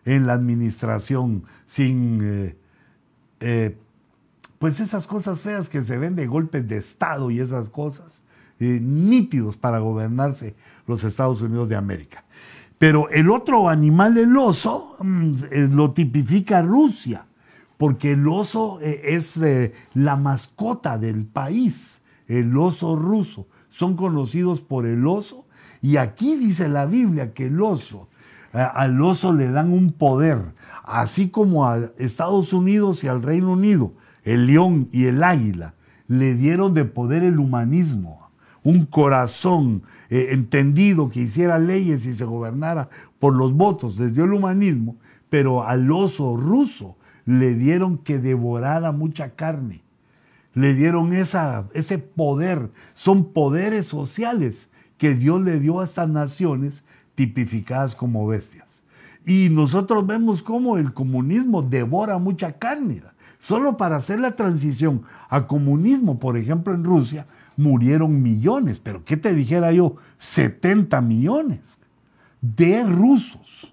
[0.05, 2.55] en la administración, sin
[3.41, 3.77] eh,
[4.65, 8.24] pues esas cosas feas que se ven de golpes de Estado y esas cosas,
[8.61, 10.55] eh, nítidos para gobernarse
[10.87, 12.25] los Estados Unidos de América.
[12.79, 17.27] Pero el otro animal, el oso, mm, eh, lo tipifica Rusia,
[17.77, 19.41] porque el oso es
[19.95, 23.49] la mascota del país, el oso ruso.
[23.69, 25.45] Son conocidos por el oso
[25.83, 28.09] y aquí dice la Biblia que el oso,
[28.53, 30.39] al oso le dan un poder,
[30.85, 33.93] así como a Estados Unidos y al Reino Unido
[34.25, 35.75] el león y el águila
[36.09, 38.24] le dieron de poder el humanismo,
[38.65, 42.89] un corazón eh, entendido que hiciera leyes y se gobernara
[43.21, 44.97] por los votos, les dio el humanismo,
[45.31, 46.97] pero al oso ruso
[47.27, 49.83] le dieron que devorara mucha carne,
[50.55, 56.85] le dieron esa, ese poder, son poderes sociales que Dios le dio a estas naciones
[57.15, 58.83] tipificadas como bestias.
[59.27, 63.03] Y nosotros vemos cómo el comunismo devora mucha carne.
[63.39, 69.17] Solo para hacer la transición a comunismo, por ejemplo, en Rusia, murieron millones, pero ¿qué
[69.17, 69.97] te dijera yo?
[70.19, 71.79] 70 millones
[72.41, 73.73] de rusos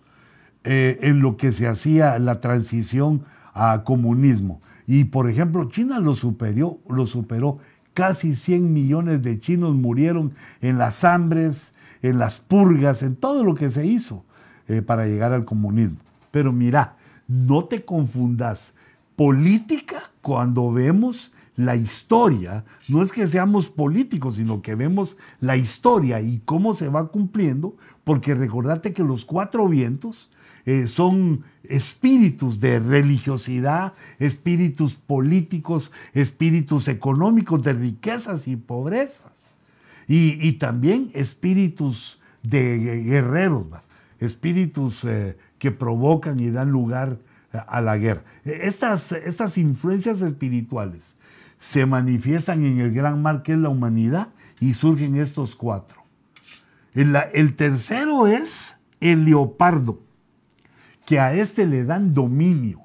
[0.64, 3.24] eh, en lo que se hacía la transición
[3.54, 4.62] a comunismo.
[4.88, 7.60] Y por ejemplo, China lo superó, lo superó.
[7.94, 13.54] Casi 100 millones de chinos murieron en las hambres, en las purgas, en todo lo
[13.54, 14.24] que se hizo
[14.68, 15.98] eh, para llegar al comunismo.
[16.32, 16.96] Pero mira,
[17.28, 18.74] no te confundas
[19.16, 21.32] política cuando vemos
[21.66, 26.88] la historia, no es que seamos políticos, sino que vemos la historia y cómo se
[26.88, 30.30] va cumpliendo, porque recordate que los cuatro vientos
[30.66, 39.56] eh, son espíritus de religiosidad, espíritus políticos, espíritus económicos de riquezas y pobrezas,
[40.08, 43.66] y, también espíritus de guerreros,
[44.20, 47.18] espíritus eh, que provocan y dan lugar
[47.54, 48.24] a la guerra.
[48.44, 51.16] Estas, estas influencias espirituales
[51.62, 54.28] se manifiestan en el gran mar que es la humanidad
[54.60, 56.04] y surgen estos cuatro.
[56.94, 60.02] El, el tercero es el leopardo,
[61.06, 62.82] que a este le dan dominio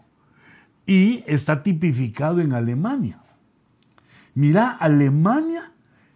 [0.87, 3.19] y está tipificado en Alemania.
[4.35, 5.73] Mira, Alemania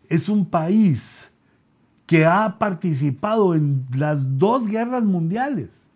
[0.09, 1.33] es un país
[2.07, 5.91] que ha participado en las dos guerras mundiales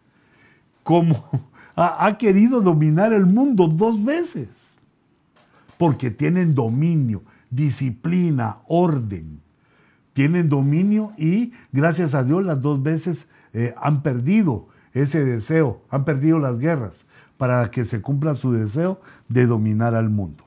[0.84, 1.24] como
[1.74, 4.73] ha, querido dominar el mundo dos veces,
[5.84, 9.42] porque tienen dominio, disciplina, orden.
[10.14, 16.06] Tienen dominio y gracias a Dios las dos veces eh, han perdido ese deseo, han
[16.06, 17.04] perdido las guerras
[17.36, 20.44] para que se cumpla su deseo de dominar al mundo.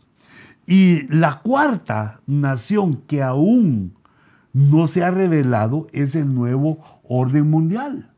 [0.65, 3.93] Y la cuarta nación que aún
[4.53, 8.09] no se ha revelado es el nuevo orden mundial.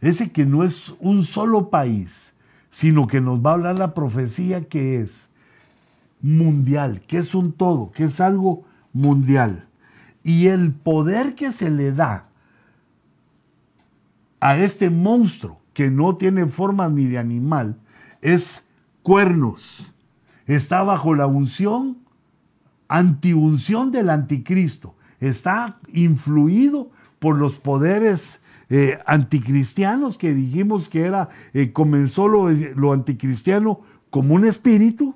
[0.00, 2.34] Ese que no es un solo país,
[2.70, 5.29] sino que nos va a hablar la profecía que es
[6.22, 9.66] mundial, que es un todo, que es algo mundial.
[10.22, 12.28] Y el poder que se le da
[14.40, 17.76] a este monstruo que no tiene forma ni de animal
[18.20, 18.64] es
[19.02, 19.90] cuernos.
[20.46, 21.98] Está bajo la unción,
[22.88, 24.94] antiunción del anticristo.
[25.20, 28.40] Está influido por los poderes
[28.70, 35.14] eh, anticristianos que dijimos que era, eh, comenzó lo, anticristiano como un espíritu,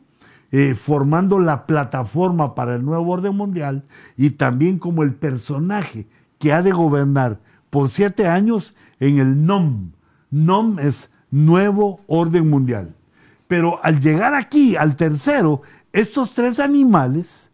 [0.57, 3.83] eh, formando la plataforma para el nuevo orden mundial
[4.17, 6.07] y también como el personaje
[6.39, 7.41] que ha de gobernar
[7.71, 9.91] por siete años en el NOM.
[10.31, 12.95] NOM es nuevo orden mundial.
[13.49, 17.51] Pero al llegar aquí, al tercero, estos tres animales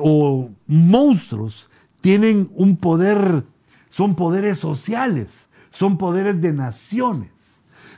[0.00, 1.68] o monstruos
[2.00, 3.42] tienen un poder
[3.94, 7.30] son poderes sociales, son poderes de naciones,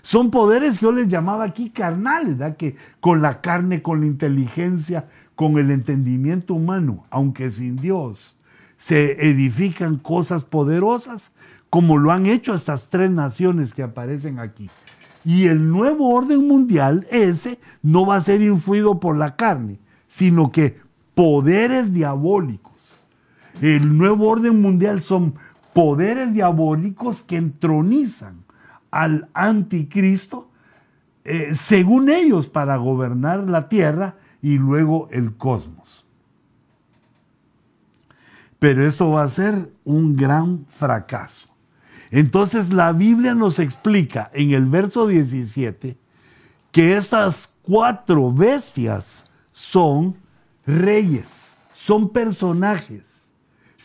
[0.07, 2.57] son poderes que yo les llamaba aquí carnales, ¿verdad?
[2.57, 8.37] que con la carne, con la inteligencia, con el entendimiento humano, aunque sin Dios,
[8.79, 11.33] se edifican cosas poderosas,
[11.71, 14.71] como lo han hecho estas tres naciones que aparecen aquí.
[15.25, 20.53] Y el nuevo orden mundial, ese, no va a ser influido por la carne, sino
[20.53, 20.79] que
[21.17, 23.03] poderes diabólicos.
[23.61, 25.35] El nuevo orden mundial son
[25.73, 28.46] poderes diabólicos que entronizan
[28.97, 30.49] al anticristo,
[31.25, 36.07] eh, según ellos, para gobernar la tierra y luego el cosmos.
[38.59, 41.49] Pero esto va a ser un gran fracaso.
[42.11, 45.99] Entonces la Biblia nos explica en el verso 17
[46.73, 50.17] que estas cuatro bestias son
[50.65, 53.16] reyes, son personajes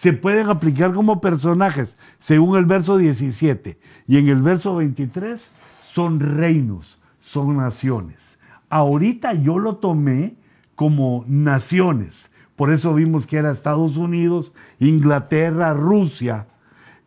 [0.02, 3.78] se pueden aplicar como personajes, según el verso 17.
[4.08, 5.52] Y en el verso 23
[5.94, 8.40] son reinos, son naciones.
[8.72, 10.38] Ahorita yo lo tomé
[10.74, 12.32] como naciones.
[12.56, 16.48] Por eso vimos que era Estados Unidos, Inglaterra, Rusia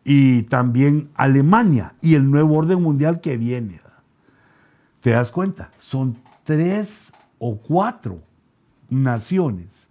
[0.05, 3.81] y también Alemania y el nuevo orden mundial que viene.
[5.01, 5.69] ¿Te das cuenta?
[5.79, 6.15] Son
[6.45, 8.21] tres o cuatro
[8.89, 9.89] naciones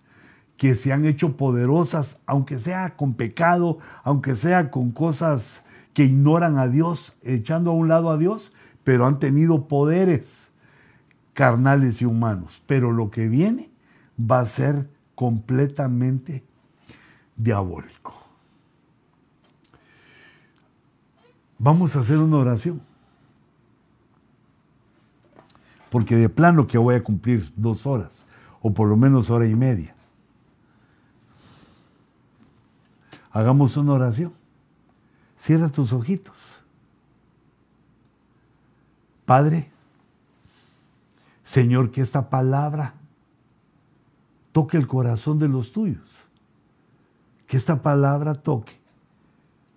[0.56, 6.58] que se han hecho poderosas, aunque sea con pecado, aunque sea con cosas que ignoran
[6.58, 8.52] a Dios, echando a un lado a Dios,
[8.82, 10.50] pero han tenido poderes
[11.32, 12.62] carnales y humanos.
[12.66, 13.70] Pero lo que viene
[14.18, 16.44] va a ser completamente
[17.36, 18.14] diabólico.
[21.58, 22.80] Vamos a hacer una oración.
[25.90, 28.26] Porque de plano que voy a cumplir dos horas,
[28.60, 29.93] o por lo menos hora y media.
[33.34, 34.32] Hagamos una oración.
[35.36, 36.62] Cierra tus ojitos.
[39.26, 39.72] Padre,
[41.42, 42.94] Señor, que esta palabra
[44.52, 46.30] toque el corazón de los tuyos.
[47.48, 48.80] Que esta palabra toque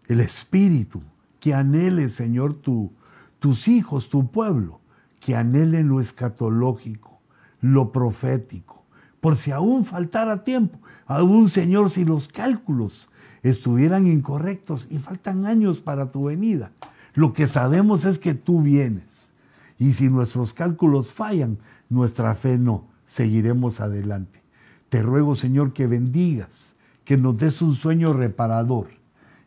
[0.07, 1.01] el espíritu,
[1.39, 2.91] que anhele, Señor, tu,
[3.39, 4.81] tus hijos, tu pueblo,
[5.19, 7.19] que anhele lo escatológico,
[7.59, 8.83] lo profético.
[9.19, 10.77] Por si aún faltara tiempo,
[11.07, 13.09] aún, Señor, si los cálculos
[13.49, 16.71] estuvieran incorrectos y faltan años para tu venida.
[17.13, 19.31] Lo que sabemos es que tú vienes.
[19.79, 21.57] Y si nuestros cálculos fallan,
[21.89, 22.85] nuestra fe no.
[23.05, 24.41] Seguiremos adelante.
[24.89, 26.75] Te ruego, Señor, que bendigas,
[27.05, 28.89] que nos des un sueño reparador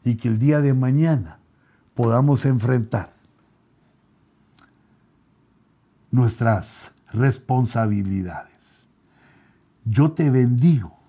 [0.05, 1.39] y que el día de mañana
[1.95, 3.13] podamos enfrentar
[6.11, 8.89] nuestras responsabilidades.
[9.85, 11.00] Yo te bendigo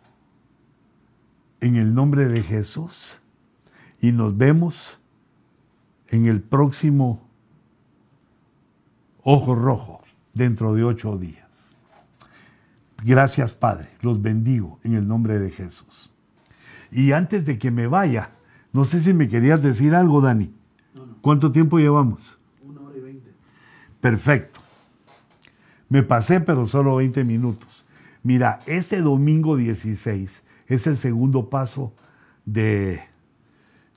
[1.61, 3.21] en el nombre de Jesús
[4.01, 4.99] y nos vemos
[6.09, 7.21] en el próximo
[9.23, 10.01] Ojo Rojo
[10.33, 11.77] dentro de ocho días.
[13.03, 16.11] Gracias Padre, los bendigo en el nombre de Jesús.
[16.91, 18.31] Y antes de que me vaya,
[18.73, 20.53] no sé si me querías decir algo, Dani.
[21.21, 22.39] ¿Cuánto tiempo llevamos?
[22.63, 23.31] Una hora y veinte.
[24.01, 24.59] Perfecto.
[25.87, 27.85] Me pasé, pero solo 20 minutos.
[28.23, 31.93] Mira, este domingo 16 es el segundo paso
[32.45, 33.01] de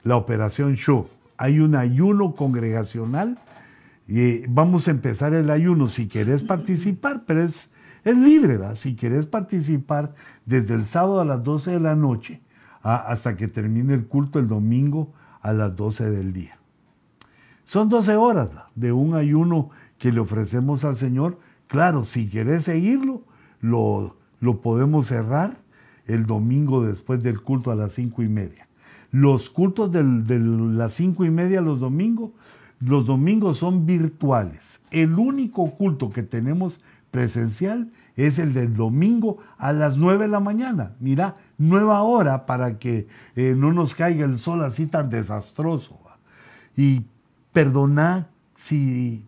[0.03, 1.07] la operación Show.
[1.37, 3.39] Hay un ayuno congregacional
[4.09, 7.71] y vamos a empezar el ayuno si querés participar, pero es,
[8.03, 8.75] es libre, ¿verdad?
[8.75, 12.41] Si querés participar desde el sábado a las 12 de la noche
[12.83, 16.59] hasta que termine el culto el domingo a las 12 del día.
[17.65, 21.39] Son 12 horas de un ayuno que le ofrecemos al Señor.
[21.69, 23.23] Claro, si querés seguirlo,
[23.61, 25.64] lo, lo podemos cerrar
[26.07, 28.69] el domingo después del culto a las cinco y media.
[29.11, 32.33] Los cultos de las cinco y media los domingos,
[32.81, 34.81] los domingos son virtuales.
[34.91, 40.41] El único culto que tenemos presencial es el del domingo a las nueve de la
[40.41, 40.95] mañana.
[40.99, 43.07] Mira, nueva hora para que
[43.37, 46.01] eh, no nos caiga el sol así tan desastroso.
[46.77, 47.05] Y
[47.53, 49.25] perdona si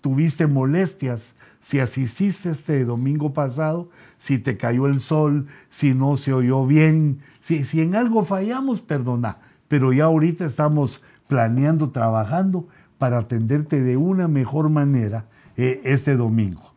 [0.00, 6.32] tuviste molestias, si asististe este domingo pasado, si te cayó el sol, si no se
[6.32, 9.38] oyó bien, si, en algo fallamos, perdona.
[9.68, 12.68] Pero ya ahorita estamos planeando, trabajando
[12.98, 15.26] para atenderte de una mejor manera
[15.56, 16.72] eh, este domingo.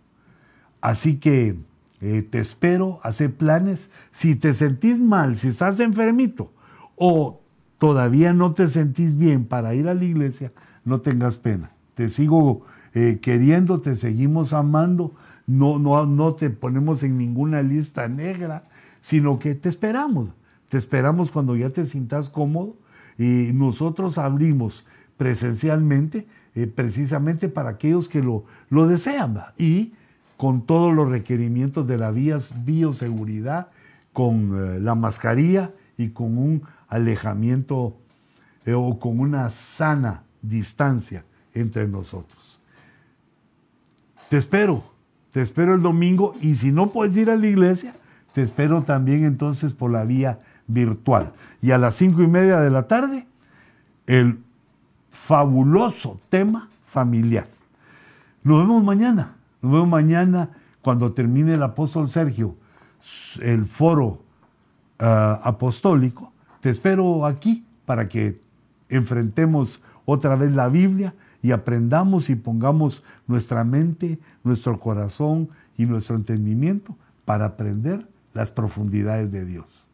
[0.82, 1.56] Así que
[2.02, 3.90] eh, te espero, hacer planes.
[4.12, 6.52] Si te sentís mal, si estás enfermito
[6.96, 7.42] o
[7.78, 10.52] todavía no te sentís bien para ir a la iglesia,
[10.84, 11.72] no tengas pena.
[11.96, 15.14] Te sigo eh, queriendo, te seguimos amando,
[15.48, 18.64] no, no, no te ponemos en ninguna lista negra,
[19.02, 20.30] sino que te esperamos.
[20.70, 22.76] Te esperamos cuando ya te sientas cómodo
[23.18, 24.86] y nosotros abrimos
[25.18, 29.94] presencialmente eh, precisamente para aquellos que lo, lo desean y
[30.36, 33.68] con todos los requerimientos de la bioseguridad,
[34.12, 37.98] con eh, la mascarilla y con un alejamiento
[38.68, 41.24] o con una sana distancia
[41.54, 42.41] entre nosotros.
[44.32, 44.86] Te espero,
[45.34, 47.96] te espero el domingo y si no puedes ir a la iglesia,
[48.32, 51.34] te espero también entonces por la vía virtual.
[51.62, 53.28] Y a las cinco y media de la tarde,
[54.08, 54.40] el
[55.10, 57.46] fabuloso tema familiar.
[58.42, 60.52] Nos vemos mañana, nos vemos mañana
[60.82, 62.56] cuando termine el apóstol Sergio
[63.42, 64.22] el foro
[64.98, 66.32] ah, apostólico.
[66.62, 68.40] Te espero aquí para que
[68.88, 76.16] enfrentemos otra vez la Biblia y aprendamos y pongamos nuestra mente, nuestro corazón y nuestro
[76.16, 76.96] entendimiento
[77.26, 79.90] para aprender las profundidades de Dios.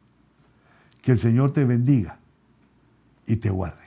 [1.01, 2.19] Que el Señor te bendiga
[3.25, 3.86] y te guarde.